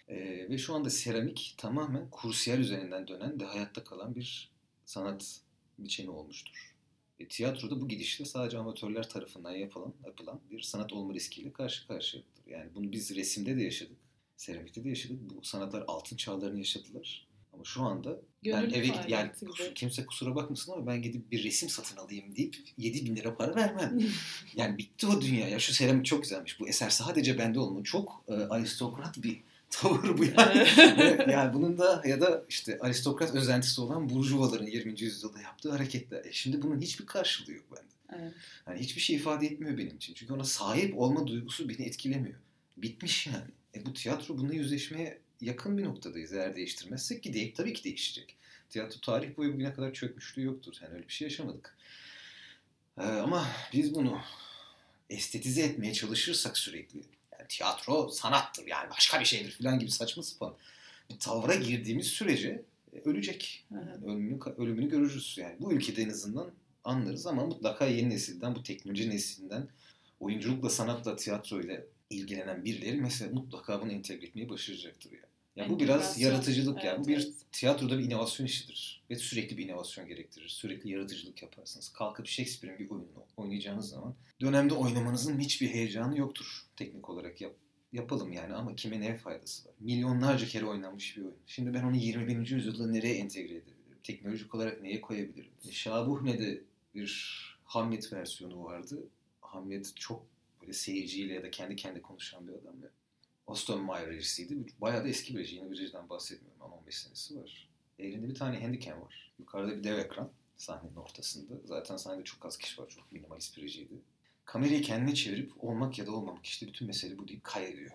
E, 0.07 0.49
ve 0.49 0.57
şu 0.57 0.73
anda 0.73 0.89
seramik 0.89 1.55
tamamen 1.57 2.09
kursiyer 2.09 2.59
üzerinden 2.59 3.07
dönen 3.07 3.39
ve 3.39 3.45
hayatta 3.45 3.83
kalan 3.83 4.15
bir 4.15 4.51
sanat 4.85 5.41
biçimi 5.79 6.09
olmuştur. 6.09 6.75
E, 7.19 7.27
tiyatroda 7.27 7.81
bu 7.81 7.87
gidişle 7.87 8.25
sadece 8.25 8.57
amatörler 8.57 9.09
tarafından 9.09 9.51
yapılan, 9.51 9.93
yapılan 10.05 10.39
bir 10.51 10.61
sanat 10.61 10.93
olma 10.93 11.13
riskiyle 11.13 11.53
karşı 11.53 11.87
karşıyadır. 11.87 12.29
Yani 12.47 12.69
bunu 12.75 12.91
biz 12.91 13.15
resimde 13.15 13.57
de 13.57 13.63
yaşadık, 13.63 13.97
seramikte 14.37 14.83
de 14.83 14.89
yaşadık. 14.89 15.19
Bu 15.21 15.43
sanatlar 15.43 15.83
altın 15.87 16.17
çağlarını 16.17 16.57
yaşadılar. 16.57 17.27
Ama 17.61 17.65
şu 17.65 17.81
anda 17.81 18.09
ben 18.45 18.61
Gönüllü 18.61 18.75
eve 18.75 18.85
gidip 18.87 19.09
yani 19.09 19.31
gibi. 19.41 19.73
kimse 19.73 20.05
kusura 20.05 20.35
bakmasın 20.35 20.71
ama 20.71 20.87
ben 20.87 21.01
gidip 21.01 21.31
bir 21.31 21.43
resim 21.43 21.69
satın 21.69 21.97
alayım 21.97 22.35
deyip 22.35 22.55
7 22.77 23.05
bin 23.05 23.15
lira 23.15 23.35
para 23.35 23.55
vermem. 23.55 23.99
Yani 24.55 24.77
bitti 24.77 25.07
o 25.07 25.21
dünya. 25.21 25.47
Ya 25.47 25.59
şu 25.59 25.73
seramik 25.73 26.05
çok 26.05 26.23
güzelmiş. 26.23 26.59
Bu 26.59 26.67
eser 26.67 26.89
sadece 26.89 27.37
bende 27.37 27.59
olmalı. 27.59 27.83
Çok 27.83 28.23
e, 28.27 28.33
aristokrat 28.33 29.23
bir 29.23 29.41
tavır 29.69 30.17
bu 30.17 30.25
yani. 30.25 30.67
Yani 31.31 31.53
bunun 31.53 31.77
da 31.77 32.03
ya 32.05 32.21
da 32.21 32.45
işte 32.49 32.79
aristokrat 32.79 33.35
özentisi 33.35 33.81
olan 33.81 34.09
burjuvaların 34.09 34.65
20. 34.65 35.01
yüzyılda 35.01 35.41
yaptığı 35.41 35.71
hareketler. 35.71 36.25
E 36.25 36.33
şimdi 36.33 36.61
bunun 36.61 36.81
hiçbir 36.81 37.05
karşılığı 37.05 37.51
yok 37.51 37.65
bende. 37.71 38.21
Evet. 38.23 38.33
Yani 38.67 38.79
hiçbir 38.79 39.01
şey 39.01 39.15
ifade 39.15 39.45
etmiyor 39.47 39.77
benim 39.77 39.95
için. 39.95 40.13
Çünkü 40.13 40.33
ona 40.33 40.43
sahip 40.43 40.97
olma 40.97 41.27
duygusu 41.27 41.69
beni 41.69 41.81
etkilemiyor. 41.81 42.39
Bitmiş 42.77 43.27
yani. 43.27 43.51
E 43.75 43.85
bu 43.85 43.93
tiyatro 43.93 44.37
bununla 44.37 44.53
yüzleşmeye 44.53 45.20
yakın 45.41 45.77
bir 45.77 45.83
noktadayız 45.83 46.33
eğer 46.33 46.55
değiştirmezsek 46.55 47.23
ki 47.23 47.33
değil, 47.33 47.55
tabii 47.55 47.73
ki 47.73 47.83
değişecek. 47.83 48.35
Tiyatro 48.69 48.99
tarih 48.99 49.37
boyu 49.37 49.53
bugüne 49.53 49.73
kadar 49.73 49.93
çökmüşlüğü 49.93 50.43
yoktur. 50.43 50.73
Yani 50.81 50.93
öyle 50.93 51.07
bir 51.07 51.13
şey 51.13 51.27
yaşamadık. 51.27 51.77
Ee, 52.97 53.01
ama 53.01 53.47
biz 53.73 53.95
bunu 53.95 54.21
estetize 55.09 55.61
etmeye 55.61 55.93
çalışırsak 55.93 56.57
sürekli 56.57 56.99
yani 57.31 57.47
tiyatro 57.47 58.09
sanattır 58.09 58.67
yani 58.67 58.89
başka 58.89 59.19
bir 59.19 59.25
şeydir 59.25 59.51
falan 59.51 59.79
gibi 59.79 59.91
saçma 59.91 60.23
sapan 60.23 60.55
bir 61.09 61.19
tavra 61.19 61.55
girdiğimiz 61.55 62.07
sürece 62.07 62.63
e, 62.93 62.99
ölecek. 63.09 63.65
Yani 63.71 63.91
ölümünü, 64.05 64.39
ölümünü 64.57 64.89
görürüz. 64.89 65.35
Yani 65.39 65.55
bu 65.59 65.73
ülkede 65.73 66.01
en 66.01 66.09
azından 66.09 66.51
anlarız 66.83 67.27
ama 67.27 67.45
mutlaka 67.45 67.85
yeni 67.85 68.09
nesilden, 68.09 68.55
bu 68.55 68.63
teknoloji 68.63 69.09
neslinden 69.09 69.67
oyunculukla, 70.19 70.69
sanatla, 70.69 71.15
tiyatroyla 71.15 71.81
ilgilenen 72.09 72.65
birileri 72.65 73.01
mesela 73.01 73.31
mutlaka 73.31 73.81
bunu 73.81 73.91
entegre 73.91 74.25
etmeyi 74.25 74.49
başaracaktır 74.49 75.11
yani. 75.11 75.30
Ya 75.55 75.69
bu 75.69 75.79
biraz 75.79 76.21
yaratıcılık 76.21 76.83
yani. 76.83 76.95
Evet, 76.95 77.05
Bu 77.05 77.07
bir 77.07 77.31
tiyatroda 77.51 77.99
bir 77.99 78.03
inovasyon 78.03 78.45
işidir. 78.45 79.03
Ve 79.09 79.15
sürekli 79.15 79.57
bir 79.57 79.65
inovasyon 79.65 80.07
gerektirir. 80.07 80.47
Sürekli 80.47 80.89
yaratıcılık 80.89 81.41
yaparsınız. 81.41 81.89
Kalkıp 81.89 82.27
Shakespeare'in 82.27 82.79
bir 82.79 82.89
oyununu 82.89 83.25
oynayacağınız 83.37 83.89
zaman 83.89 84.15
dönemde 84.41 84.73
oynamanızın 84.73 85.39
hiçbir 85.39 85.67
heyecanı 85.69 86.17
yoktur 86.17 86.65
teknik 86.75 87.09
olarak 87.09 87.41
yap 87.41 87.53
yapalım 87.93 88.31
yani 88.31 88.53
ama 88.53 88.75
kime 88.75 89.01
ne 89.01 89.17
faydası 89.17 89.67
var? 89.67 89.75
Milyonlarca 89.79 90.47
kere 90.47 90.65
oynanmış 90.65 91.17
bir 91.17 91.21
oyun. 91.21 91.37
Şimdi 91.47 91.73
ben 91.73 91.83
onu 91.83 91.95
21. 91.95 92.49
yüzyılda 92.49 92.87
nereye 92.87 93.15
entegre 93.15 93.53
edebilirim? 93.53 93.99
Teknolojik 94.03 94.55
olarak 94.55 94.81
neye 94.81 95.01
koyabilirim? 95.01 95.51
Şabuhne'de 95.71 96.61
bir 96.95 97.41
Hamlet 97.63 98.13
versiyonu 98.13 98.63
vardı. 98.63 99.07
Hamlet 99.41 99.95
çok 99.95 100.25
böyle 100.61 100.73
seyirciyle 100.73 101.33
ya 101.33 101.43
da 101.43 101.51
kendi 101.51 101.75
kendi 101.75 102.01
konuşan 102.01 102.47
bir 102.47 102.53
adam. 102.53 102.75
Austin 103.51 103.85
Meyer 103.85 104.07
rejisiydi. 104.07 104.65
Bayağı 104.81 105.03
da 105.03 105.07
eski 105.07 105.37
bir. 105.37 105.49
Yeni 105.49 105.71
bir 105.71 105.77
rejiden 105.77 106.09
bahsetmiyorum 106.09 106.61
ama 106.61 106.75
15 106.75 106.97
senesi 106.97 107.37
var. 107.37 107.69
Elinde 107.99 108.29
bir 108.29 108.35
tane 108.35 108.61
handicam 108.61 109.01
var. 109.01 109.31
Yukarıda 109.39 109.77
bir 109.77 109.83
dev 109.83 109.97
ekran 109.97 110.31
sahnenin 110.57 110.95
ortasında. 110.95 111.53
Zaten 111.65 111.97
sahnede 111.97 112.23
çok 112.23 112.45
az 112.45 112.57
kişi 112.57 112.81
var. 112.81 112.89
Çok 112.89 113.11
minimalist 113.11 113.57
bir 113.57 113.61
rejiydi. 113.61 113.93
Kamerayı 114.45 114.81
kendine 114.81 115.15
çevirip 115.15 115.63
olmak 115.63 115.99
ya 115.99 116.07
da 116.07 116.11
olmamak 116.11 116.45
işte 116.45 116.67
bütün 116.67 116.87
mesele 116.87 117.17
bu 117.17 117.27
deyip 117.27 117.43
kaydediyor. 117.43 117.91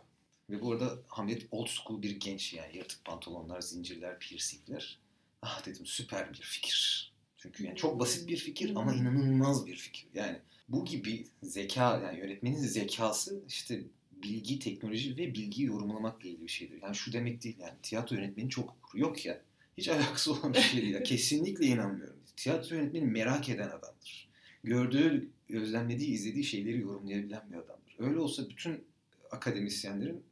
Ve 0.51 0.61
bu 0.61 0.73
arada 0.73 0.99
Hamlet 1.09 1.47
old 1.51 1.67
school 1.67 2.03
bir 2.03 2.21
genç 2.21 2.55
yani 2.55 2.77
yırtık 2.77 3.05
pantolonlar, 3.05 3.61
zincirler, 3.61 4.19
piercingler. 4.19 4.99
Ah 5.43 5.67
dedim 5.67 5.87
süper 5.87 6.33
bir 6.33 6.41
fikir. 6.41 7.13
Çünkü 7.37 7.67
yani 7.67 7.77
çok 7.77 8.01
basit 8.01 8.29
bir 8.29 8.37
fikir 8.37 8.77
ama 8.77 8.95
inanılmaz 8.95 9.67
bir 9.67 9.77
fikir. 9.77 10.09
Yani 10.15 10.39
bu 10.69 10.85
gibi 10.85 11.27
zeka 11.43 12.01
yani 12.05 12.19
yönetmenin 12.19 12.61
zekası 12.61 13.43
işte 13.49 13.85
bilgi, 14.29 14.59
teknoloji 14.59 15.17
ve 15.17 15.35
bilgiyi 15.35 15.67
yorumlamakla 15.67 16.29
ilgili 16.29 16.43
bir 16.45 16.49
şeydir. 16.49 16.83
Yani 16.83 16.95
şu 16.95 17.13
demek 17.13 17.45
değil 17.45 17.57
yani 17.61 17.75
tiyatro 17.83 18.17
yönetmeni 18.17 18.51
çok 18.51 18.71
okur. 18.71 18.99
Yok 18.99 19.27
ya. 19.27 19.41
Hiç 19.79 19.89
alakası 19.95 20.33
olan 20.33 20.55
bir 20.55 20.61
şey 20.61 20.83
değil. 20.83 21.05
Kesinlikle 21.05 21.67
inanmıyorum. 21.67 22.21
Tiyatro 22.37 22.77
yönetmeni 22.77 23.05
merak 23.05 23.49
eden 23.49 23.69
adamdır. 23.69 24.29
Gördüğü, 24.65 25.31
gözlemlediği, 25.49 26.11
izlediği 26.11 26.45
şeyleri 26.45 26.81
yorumlayabilen 26.81 27.43
bir 27.51 27.57
adamdır. 27.57 27.95
Öyle 27.99 28.19
olsa 28.19 28.49
bütün 28.49 28.85
akademisyenlerin 29.31 30.23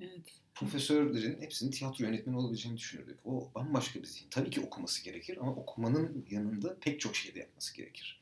Evet. 0.00 0.20
profesörlerin 0.54 1.40
hepsinin 1.42 1.70
tiyatro 1.70 2.04
yönetmeni 2.04 2.36
olabileceğini 2.36 2.78
düşünürdük. 2.78 3.18
O 3.24 3.50
bambaşka 3.54 4.02
bir 4.02 4.06
zihin. 4.06 4.26
Tabii 4.30 4.50
ki 4.50 4.60
okuması 4.60 5.04
gerekir 5.04 5.36
ama 5.40 5.54
okumanın 5.54 6.26
yanında 6.30 6.76
pek 6.80 7.00
çok 7.00 7.16
şey 7.16 7.34
de 7.34 7.38
yapması 7.38 7.76
gerekir. 7.76 8.20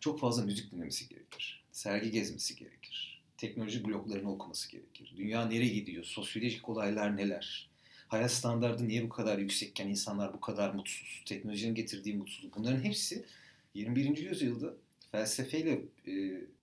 Çok 0.00 0.20
fazla 0.20 0.44
müzik 0.44 0.72
dinlemesi 0.72 1.08
gerekir. 1.08 1.64
Sergi 1.72 2.10
gezmesi 2.10 2.56
gerekir. 2.56 3.11
Teknoloji 3.42 3.84
bloklarını 3.84 4.30
okuması 4.30 4.70
gerekir. 4.70 5.14
Dünya 5.16 5.46
nereye 5.46 5.68
gidiyor? 5.74 6.04
Sosyolojik 6.04 6.68
olaylar 6.68 7.16
neler? 7.16 7.70
Hayat 8.08 8.32
standardı 8.32 8.88
niye 8.88 9.02
bu 9.02 9.08
kadar 9.08 9.38
yüksekken 9.38 9.88
insanlar 9.88 10.34
bu 10.34 10.40
kadar 10.40 10.74
mutsuz? 10.74 11.22
Teknolojinin 11.26 11.74
getirdiği 11.74 12.16
mutsuzluk. 12.16 12.56
Bunların 12.56 12.84
hepsi 12.84 13.24
21. 13.74 14.16
yüzyılda 14.16 14.74
felsefeyle 15.12 15.82
e, 16.06 16.12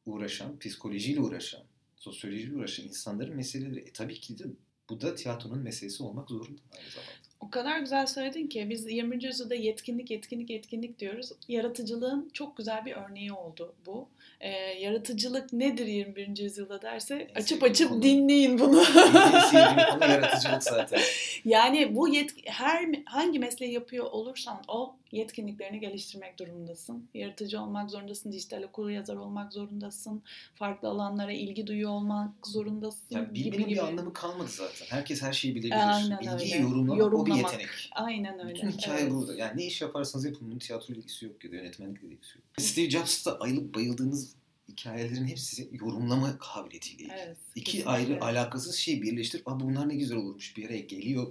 uğraşan, 0.06 0.60
psikolojiyle 0.60 1.20
uğraşan, 1.20 1.62
sosyolojiyle 1.96 2.56
uğraşan 2.56 2.88
insanların 2.88 3.36
meseleleri. 3.36 3.80
E, 3.80 3.94
tabii 3.94 4.20
ki 4.20 4.40
de 4.40 4.44
bu 4.90 5.02
da 5.02 5.16
tiyatronun 5.16 5.60
meselesi 5.60 6.04
olmak 6.04 6.30
zorunda 6.30 6.62
aynı 6.78 6.90
zamanda. 6.90 7.20
O 7.40 7.50
kadar 7.50 7.80
güzel 7.80 8.08
söyledin 8.08 8.48
ki 8.48 8.68
biz 8.70 8.92
20. 8.92 9.24
yüzyılda 9.24 9.56
yetkinlik, 9.56 10.12
yetkinlik, 10.12 10.50
yetkinlik 10.50 11.00
diyoruz. 11.00 11.32
Yaratıcılığın 11.48 12.30
çok 12.34 12.58
güzel 12.58 12.86
bir 12.86 12.94
örneği 12.96 13.34
oldu 13.34 13.76
bu. 13.86 14.08
Ee, 14.40 14.50
yaratıcılık 14.58 15.54
nedir 15.54 15.86
21. 15.88 16.38
yüzyılda 16.38 16.82
derse 16.82 17.16
En 17.36 17.42
açıp 17.42 17.64
açıp 17.64 17.90
konu. 17.90 18.02
dinleyin 18.02 18.60
bunu. 18.60 18.80
En 18.80 19.40
sevdiğim 19.40 19.90
konu 19.92 20.12
yaratıcılık 20.12 20.64
zaten. 20.64 21.02
yani 21.46 21.96
bu 21.96 22.08
yet 22.08 22.32
her 22.46 22.90
hangi 23.06 23.40
mesleği 23.40 23.74
yapıyor 23.74 24.06
olursan 24.06 24.64
o 24.68 24.96
yetkinliklerini 25.12 25.80
geliştirmek 25.80 26.40
durumundasın. 26.40 27.08
Yaratıcı 27.14 27.62
olmak 27.62 27.90
zorundasın, 27.92 28.32
dijital 28.32 28.64
okur 28.64 28.90
yazar 28.90 29.16
olmak 29.16 29.54
zorundasın, 29.54 30.22
farklı 30.56 30.88
alanlara 30.88 31.32
ilgi 31.32 31.68
duyuyor 31.68 31.90
olmak 31.92 32.48
zorundasın 32.48 33.06
Yani 33.16 33.34
bilmenin 33.34 33.58
gibi. 33.64 33.70
bir 33.70 33.88
anlamı 33.88 34.14
kalmadı 34.14 34.50
zaten. 34.50 34.86
Herkes 34.90 35.22
her 35.22 35.34
şeyi 35.34 35.56
bilebilir. 35.56 35.96
Aynen 35.96 36.20
Bilgiyi 36.20 36.54
öyle. 36.56 36.64
yorumlamak, 36.64 36.92
o 36.92 36.96
bir 36.96 37.00
Yorumlamak. 37.00 37.52
yetenek. 37.54 37.90
Aynen 37.92 38.40
öyle. 38.40 38.54
Bütün 38.56 38.72
hikaye 38.72 39.02
evet. 39.02 39.12
burada. 39.14 39.36
Yani 39.36 39.58
ne 39.62 39.66
iş 39.66 39.82
yaparsanız 39.82 40.26
yapın 40.26 40.48
bunun 40.48 40.60
tiyatro 40.60 40.94
ilgisi 40.94 41.26
yok 41.26 41.44
ya 41.46 41.52
da 41.52 41.56
yönetmenlikle 41.56 42.10
de 42.10 42.14
ilgisi 42.14 42.38
yok. 42.38 42.46
Steve 42.58 42.90
Jobs'ta 42.90 43.38
ayılıp 43.40 43.76
bayıldığınız 43.76 44.36
hikayelerin 44.70 45.28
hepsi 45.28 45.70
yorumlama 45.72 46.38
kabiliyetiyle 46.38 47.04
ilgili. 47.04 47.14
Evet, 47.26 47.38
İki 47.56 47.66
kesinlikle. 47.66 47.90
ayrı 47.92 48.22
alakasız 48.26 48.76
şeyi 48.76 49.02
birleştirip 49.02 49.46
bunlar 49.46 49.90
ne 49.90 49.96
güzel 49.96 50.18
olurmuş 50.18 50.58
bir 50.58 50.66
araya 50.66 50.80
geliyor 50.80 51.28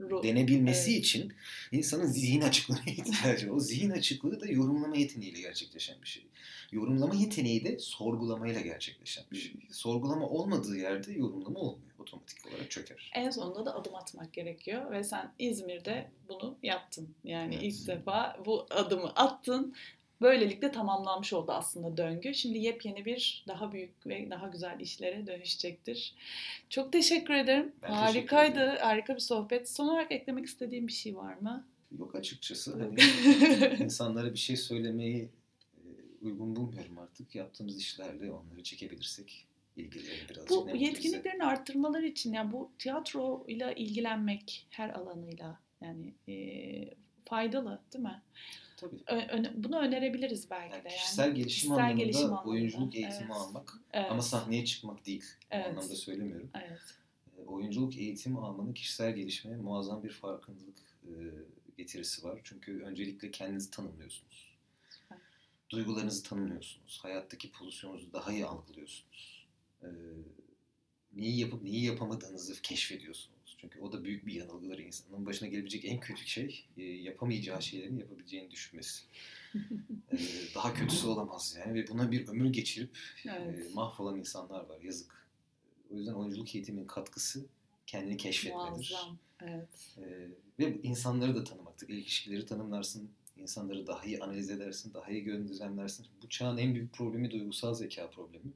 Ruh. 0.00 0.22
denebilmesi 0.22 0.90
Evet. 0.90 1.00
için 1.04 1.32
insanın 1.72 2.06
zihin 2.06 2.40
açıklığına 2.40 2.80
ihtiyacı 2.86 3.50
var. 3.50 3.56
O 3.56 3.60
zihin 3.60 3.90
açıklığı 3.90 4.40
da 4.40 4.46
yorumlama 4.46 4.96
yeteneğiyle 4.96 5.40
gerçekleşen 5.40 6.02
bir 6.02 6.08
şey. 6.08 6.26
Yorumlama 6.72 7.14
yeteneği 7.14 7.64
de 7.64 7.78
sorgulamayla 7.78 8.60
gerçekleşen 8.60 9.24
bir 9.32 9.36
şey. 9.36 9.52
Sorgulama 9.70 10.28
olmadığı 10.28 10.76
yerde 10.76 11.12
yorumlama 11.12 11.58
olmuyor. 11.60 11.90
Otomatik 11.98 12.46
olarak 12.46 12.70
çöker. 12.70 13.10
En 13.14 13.30
sonunda 13.30 13.66
da 13.66 13.74
adım 13.74 13.94
atmak 13.94 14.32
gerekiyor 14.32 14.90
ve 14.92 15.04
sen 15.04 15.32
İzmir'de 15.38 16.10
bunu 16.28 16.56
yaptın. 16.62 17.08
Yani 17.24 17.54
Evet. 17.54 17.64
ilk 17.64 17.86
defa 17.88 18.36
bu 18.46 18.66
adımı 18.70 19.08
attın. 19.16 19.74
Böylelikle 20.20 20.72
tamamlanmış 20.72 21.32
oldu 21.32 21.52
aslında 21.52 21.96
döngü. 21.96 22.34
Şimdi 22.34 22.58
yepyeni 22.58 23.04
bir 23.04 23.44
daha 23.48 23.72
büyük 23.72 24.06
ve 24.06 24.30
daha 24.30 24.48
güzel 24.48 24.80
işlere 24.80 25.26
dönüşecektir. 25.26 26.14
Çok 26.70 26.92
teşekkür 26.92 27.34
ederim. 27.34 27.72
Ben 27.82 27.88
teşekkür 27.88 28.06
Harikaydı. 28.06 28.60
ederim. 28.60 28.80
Harika 28.80 29.14
bir 29.14 29.20
sohbet. 29.20 29.70
Son 29.70 29.88
olarak 29.88 30.12
eklemek 30.12 30.46
istediğim 30.46 30.86
bir 30.86 30.92
şey 30.92 31.16
var 31.16 31.34
mı? 31.34 31.66
Yok 31.98 32.14
açıkçası. 32.14 32.72
Hani 32.72 32.96
insanlara 33.82 34.32
bir 34.32 34.38
şey 34.38 34.56
söylemeyi 34.56 35.28
e, 35.76 35.88
uygun 36.22 36.56
bulmuyorum 36.56 36.98
artık. 36.98 37.34
Yaptığımız 37.34 37.78
işlerle 37.78 38.32
onları 38.32 38.62
çekebilirsek 38.62 39.46
ilgilerini 39.76 40.28
birazcık 40.28 40.72
bu 40.72 40.76
yetkinliklerini 40.76 41.44
arttırmaları 41.44 42.06
için 42.06 42.32
ya 42.32 42.52
bu 42.52 42.70
tiyatroyla 42.78 43.72
ilgilenmek 43.72 44.66
her 44.70 44.90
alanıyla 44.90 45.60
yani 45.80 46.14
e, 46.28 46.34
faydalı 47.24 47.80
değil 47.92 48.04
mi? 48.04 48.22
Tabii. 48.80 48.96
Ö- 49.08 49.62
bunu 49.64 49.78
önerebiliriz 49.78 50.50
belki 50.50 50.74
Yani 50.74 50.84
de 50.84 50.88
yani. 50.88 50.98
kişisel 50.98 51.30
gelişim 51.30 51.48
Kişisel 51.48 51.76
anlamında 51.76 52.02
gelişim 52.02 52.24
anlamında. 52.24 52.50
oyunculuk 52.50 52.94
eğitimi 52.94 53.16
Evet. 53.24 53.30
almak 53.36 53.72
Evet. 53.92 54.10
ama 54.10 54.22
sahneye 54.22 54.64
çıkmak 54.64 55.06
değil. 55.06 55.24
Evet. 55.50 55.66
O 55.66 55.68
anlamda 55.70 55.94
söylemiyorum. 55.96 56.50
Evet. 56.54 56.80
E, 57.38 57.42
Oyunculuk 57.42 57.96
eğitimi 57.98 58.38
almanın 58.38 58.72
kişisel 58.72 59.14
gelişmeye 59.14 59.56
muazzam 59.56 60.04
bir 60.04 60.10
farkındalık 60.10 60.78
e, 61.04 61.10
getirisi 61.78 62.24
var. 62.24 62.40
Çünkü 62.44 62.82
öncelikle 62.82 63.30
kendinizi 63.30 63.70
tanımlıyorsunuz. 63.70 64.56
Evet. 65.12 65.20
Duygularınızı 65.70 66.22
tanımlıyorsunuz. 66.22 66.98
Hayattaki 67.02 67.50
pozisyonunuzu 67.52 68.12
daha 68.12 68.32
iyi 68.32 68.46
algılıyorsunuz. 68.46 69.46
E, 69.82 69.88
neyi 71.12 71.38
yapıp 71.40 71.62
neyi 71.62 71.84
yapamadığınızı 71.84 72.62
keşfediyorsunuz. 72.62 73.39
Çünkü 73.60 73.80
o 73.80 73.92
da 73.92 74.04
büyük 74.04 74.26
bir 74.26 74.32
yanılgıları 74.32 74.82
insanın 74.82 75.26
başına 75.26 75.48
gelebilecek 75.48 75.84
en 75.84 76.00
kötü 76.00 76.26
şey 76.26 76.64
e, 76.76 76.82
yapamayacağı 76.82 77.62
şeylerin 77.62 77.98
yapabileceğini 77.98 78.50
düşünmesi. 78.50 79.04
E, 80.12 80.18
daha 80.54 80.74
kötüsü 80.74 81.06
olamaz 81.06 81.56
yani 81.58 81.74
ve 81.74 81.88
buna 81.88 82.10
bir 82.10 82.28
ömür 82.28 82.52
geçirip 82.52 82.98
Evet. 83.24 83.70
e, 83.70 83.74
mahvolan 83.74 84.18
insanlar 84.18 84.66
var 84.66 84.80
yazık. 84.80 85.26
O 85.90 85.96
yüzden 85.96 86.12
oyunculuk 86.12 86.54
eğitiminin 86.54 86.86
katkısı 86.86 87.46
kendini 87.86 88.16
keşfetmedir. 88.16 88.70
Muazzam. 88.70 89.18
Evet. 89.42 89.98
E, 89.98 90.28
ve 90.58 90.82
insanları 90.82 91.34
da 91.34 91.44
tanımaktır. 91.44 91.88
İlişkileri 91.88 92.46
tanımlarsın, 92.46 93.10
insanları 93.36 93.86
daha 93.86 94.04
iyi 94.04 94.20
analiz 94.20 94.50
edersin, 94.50 94.94
daha 94.94 95.10
iyi 95.10 95.24
gözlemlersin. 95.24 96.06
Bu 96.22 96.28
çağın 96.28 96.58
en 96.58 96.74
büyük 96.74 96.92
problemi 96.92 97.30
duygusal 97.30 97.74
zeka 97.74 98.10
problemi. 98.10 98.52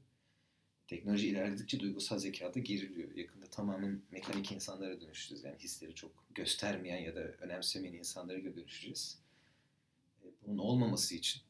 Teknoloji 0.87 1.27
ilerledikçe 1.27 1.79
duygusal 1.79 2.17
zeka 2.19 2.53
da 2.53 2.59
geriliyor. 2.59 3.15
Yakında 3.15 3.45
tamamen 3.47 4.01
mekanik 4.11 4.51
insanlara 4.51 5.01
dönüşeceğiz. 5.01 5.43
Yani 5.43 5.57
hisleri 5.59 5.95
çok 5.95 6.11
göstermeyen 6.35 7.01
ya 7.01 7.15
da 7.15 7.19
önemsemeyen 7.19 7.93
insanlara 7.93 8.43
dönüşeceğiz. 8.43 9.19
E, 10.23 10.27
Bunun 10.47 10.57
olmaması 10.57 11.15
için 11.15 11.41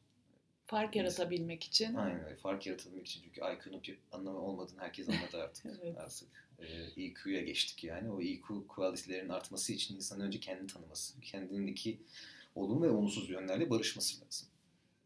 Fark 0.66 0.96
yaratabilmek 0.96 1.64
için. 1.64 1.94
Aynen 1.94 2.24
öyle. 2.24 2.34
Fark 2.34 2.66
yaratabilmek 2.66 3.06
için. 3.06 3.22
Çünkü 3.22 3.40
IQ'nun 3.40 3.82
bir 3.82 3.98
anlamı 4.12 4.38
olmadığını 4.38 4.80
herkes 4.80 5.08
anladı 5.08 5.42
artık. 5.42 5.66
Evet. 5.82 5.98
Artık 5.98 6.28
e, 6.58 6.86
IQ'ya 7.02 7.42
geçtik 7.42 7.84
yani. 7.84 8.10
O 8.10 8.20
IQ 8.20 8.66
kualitelerinin 8.68 9.28
artması 9.28 9.72
için 9.72 9.96
insanın 9.96 10.24
önce 10.24 10.40
kendini 10.40 10.66
tanıması, 10.66 11.20
kendindeki 11.20 12.00
olumlu 12.54 12.82
ve 12.86 12.90
olumsuz 12.90 13.30
yönlerle 13.30 13.70
barışması 13.70 14.24
lazım. 14.24 14.48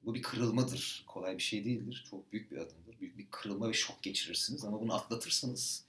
Bu 0.05 0.15
bir 0.15 0.23
kırılmadır. 0.23 1.05
Kolay 1.07 1.39
bir 1.39 1.43
şey 1.43 1.65
değildir. 1.65 2.05
Çok 2.11 2.33
büyük 2.33 2.51
bir 2.51 2.57
adımdır. 2.57 3.01
Büyük 3.01 3.19
bir 3.19 3.27
kırılma 3.31 3.69
ve 3.69 3.73
şok 3.73 4.03
geçirirsiniz. 4.03 4.65
Ama 4.65 4.81
bunu 4.81 4.95
atlatırsanız 4.95 5.85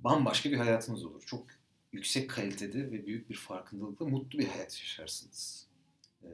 bambaşka 0.00 0.50
bir 0.50 0.56
hayatınız 0.56 1.04
olur. 1.04 1.22
Çok 1.26 1.46
yüksek 1.92 2.30
kalitede 2.30 2.90
ve 2.92 3.06
büyük 3.06 3.30
bir 3.30 3.34
farkındalıkla 3.34 4.06
mutlu 4.06 4.38
bir 4.38 4.48
hayat 4.48 4.80
yaşarsınız. 4.80 5.66
Ee, 6.22 6.28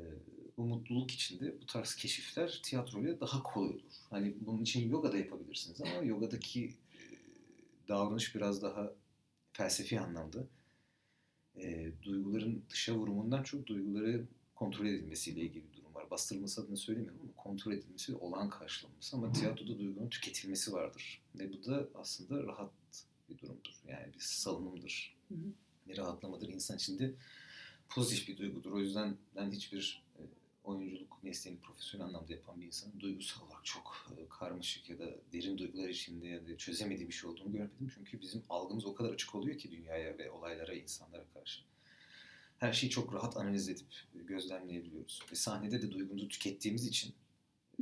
bu 0.57 0.65
mutluluk 0.65 1.11
içinde 1.11 1.61
bu 1.63 1.67
tarz 1.67 1.95
keşifler 1.95 2.61
tiyatroyla 2.65 3.21
daha 3.21 3.43
kolay 3.43 3.69
olur. 3.69 3.81
Hani 4.11 4.35
bunun 4.41 4.63
için 4.63 4.91
yoga 4.91 5.13
da 5.13 5.19
yapabilirsiniz 5.19 5.81
ama 5.81 6.03
yogadaki 6.03 6.75
e, 6.95 7.01
davranış 7.89 8.35
biraz 8.35 8.63
daha 8.63 8.93
felsefi 9.53 10.01
anlamda. 10.01 10.47
E, 11.57 11.93
duyguların 12.03 12.63
dışa 12.71 12.95
vurumundan 12.95 13.43
çok 13.43 13.67
duyguları 13.67 14.25
kontrol 14.55 14.87
edilmesiyle 14.87 15.41
ilgili. 15.41 15.80
Bastırılması 16.11 16.61
adına 16.61 16.77
söylemiyorum 16.77 17.21
ama 17.23 17.33
kontrol 17.37 17.73
edilmesi 17.73 18.15
olağan 18.15 18.51
karşılanması. 18.51 19.17
Ama 19.17 19.33
tiyatroda 19.33 19.79
duygunun 19.79 20.09
tüketilmesi 20.09 20.73
vardır. 20.73 21.23
Ve 21.35 21.53
bu 21.53 21.65
da 21.65 21.89
aslında 21.95 22.43
rahat 22.47 22.73
bir 23.29 23.39
durumdur. 23.39 23.83
Yani 23.89 24.15
bir 24.15 24.21
salınımdır. 24.21 25.17
Hı 25.29 25.35
hı. 25.35 25.53
Bir 25.89 25.97
rahatlamadır. 25.97 26.49
İnsan 26.49 26.77
içinde 26.77 27.15
pozitif 27.89 28.29
bir 28.29 28.37
duygudur. 28.37 28.73
O 28.73 28.79
yüzden 28.79 29.17
ben 29.37 29.51
hiçbir 29.51 30.03
e, 30.19 30.23
oyunculuk 30.65 31.23
mesleğini 31.23 31.61
profesyonel 31.61 32.07
anlamda 32.07 32.33
yapan 32.33 32.61
bir 32.61 32.67
insanın 32.67 33.01
duygusal 33.01 33.47
olarak 33.47 33.65
çok 33.65 34.07
e, 34.19 34.29
karmaşık 34.29 34.91
ya 34.91 34.99
da 34.99 35.17
derin 35.33 35.59
duygular 35.59 35.89
içinde 35.89 36.27
ya 36.29 36.47
da 36.47 36.57
çözemediği 36.57 37.09
bir 37.09 37.15
şey 37.15 37.31
olduğunu 37.31 37.53
görmedim. 37.53 37.93
Çünkü 37.95 38.21
bizim 38.21 38.43
algımız 38.49 38.87
o 38.87 38.95
kadar 38.95 39.13
açık 39.13 39.35
oluyor 39.35 39.59
ki 39.59 39.71
dünyaya 39.71 40.19
ve 40.19 40.31
olaylara, 40.31 40.75
insanlara 40.75 41.25
karşı. 41.35 41.61
Her 42.61 42.73
şeyi 42.73 42.91
çok 42.91 43.15
rahat 43.15 43.37
analiz 43.37 43.69
edip 43.69 43.87
e, 44.15 44.19
gözlemleyebiliyoruz. 44.23 45.21
Ve 45.33 45.35
sahnede 45.37 45.83
de 45.83 45.91
duygumuzu 45.91 46.29
tükettiğimiz 46.29 46.87
için 46.87 47.11
e, 47.11 47.15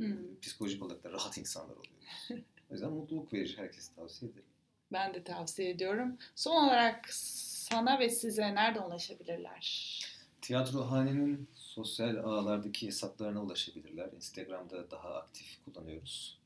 Hmm. 0.01 0.39
psikolojik 0.41 0.83
olarak 0.83 1.03
da 1.03 1.11
rahat 1.11 1.37
insanlar 1.37 1.75
oluyoruz. 1.75 2.29
O 2.69 2.73
yüzden 2.73 2.91
mutluluk 2.91 3.33
verici. 3.33 3.57
Herkese 3.57 3.95
tavsiye 3.95 4.31
ederim. 4.31 4.45
Ben 4.91 5.13
de 5.13 5.23
tavsiye 5.23 5.69
ediyorum. 5.69 6.17
Son 6.35 6.67
olarak 6.67 7.13
sana 7.13 7.99
ve 7.99 8.09
size 8.09 8.55
nerede 8.55 8.79
ulaşabilirler? 8.79 9.99
Tiyatrohanenin 10.41 11.47
sosyal 11.53 12.15
ağlardaki 12.15 12.87
hesaplarına 12.87 13.43
ulaşabilirler. 13.43 14.11
Instagram'da 14.13 14.91
daha 14.91 15.15
aktif 15.15 15.57
kullanıyoruz. 15.65 16.39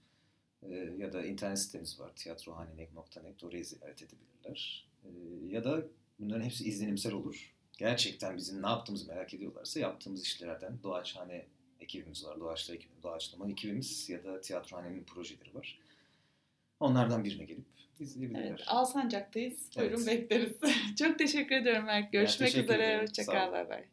E, 0.63 0.75
ya 0.97 1.13
da 1.13 1.25
internet 1.25 1.59
sitemiz 1.59 1.99
var 1.99 2.11
tiyatrohanenek.net 2.15 3.43
orayı 3.43 3.65
ziyaret 3.65 4.01
edebilirler. 4.03 4.87
E, 5.03 5.09
ya 5.47 5.63
da 5.63 5.83
bunların 6.19 6.43
hepsi 6.45 6.63
izlenimsel 6.65 7.13
olur. 7.13 7.52
Gerçekten 7.77 8.37
bizim 8.37 8.61
ne 8.61 8.67
yaptığımızı 8.67 9.07
merak 9.07 9.33
ediyorlarsa 9.33 9.79
yaptığımız 9.79 10.23
işlerden 10.23 10.83
Doğaçhane 10.83 11.45
ekibimiz 11.79 12.25
var. 12.25 12.39
Doğaçlama, 12.39 12.75
ekibimiz, 12.75 13.03
Doğaçlama 13.03 13.49
ekibimiz 13.51 14.09
ya 14.09 14.23
da 14.23 14.41
tiyatrohanenin 14.41 15.03
projeleri 15.03 15.55
var. 15.55 15.79
Onlardan 16.79 17.23
birine 17.23 17.43
gelip 17.45 17.65
izleyebilirler. 17.99 18.47
Evet, 18.47 18.63
Alsancak'tayız. 18.67 19.69
Buyurun 19.77 20.03
Evet. 20.07 20.07
bekleriz. 20.07 20.53
Çok 20.99 21.19
teşekkür 21.19 21.55
ediyorum 21.55 21.87
Berk. 21.87 22.11
Görüşmek 22.11 22.49
üzere. 22.49 22.63
ederim. 22.85 23.07
Sağ 23.07 23.21
Hoşçakal. 23.21 23.43
olun. 23.43 23.53
Bay 23.53 23.69
bay. 23.69 23.83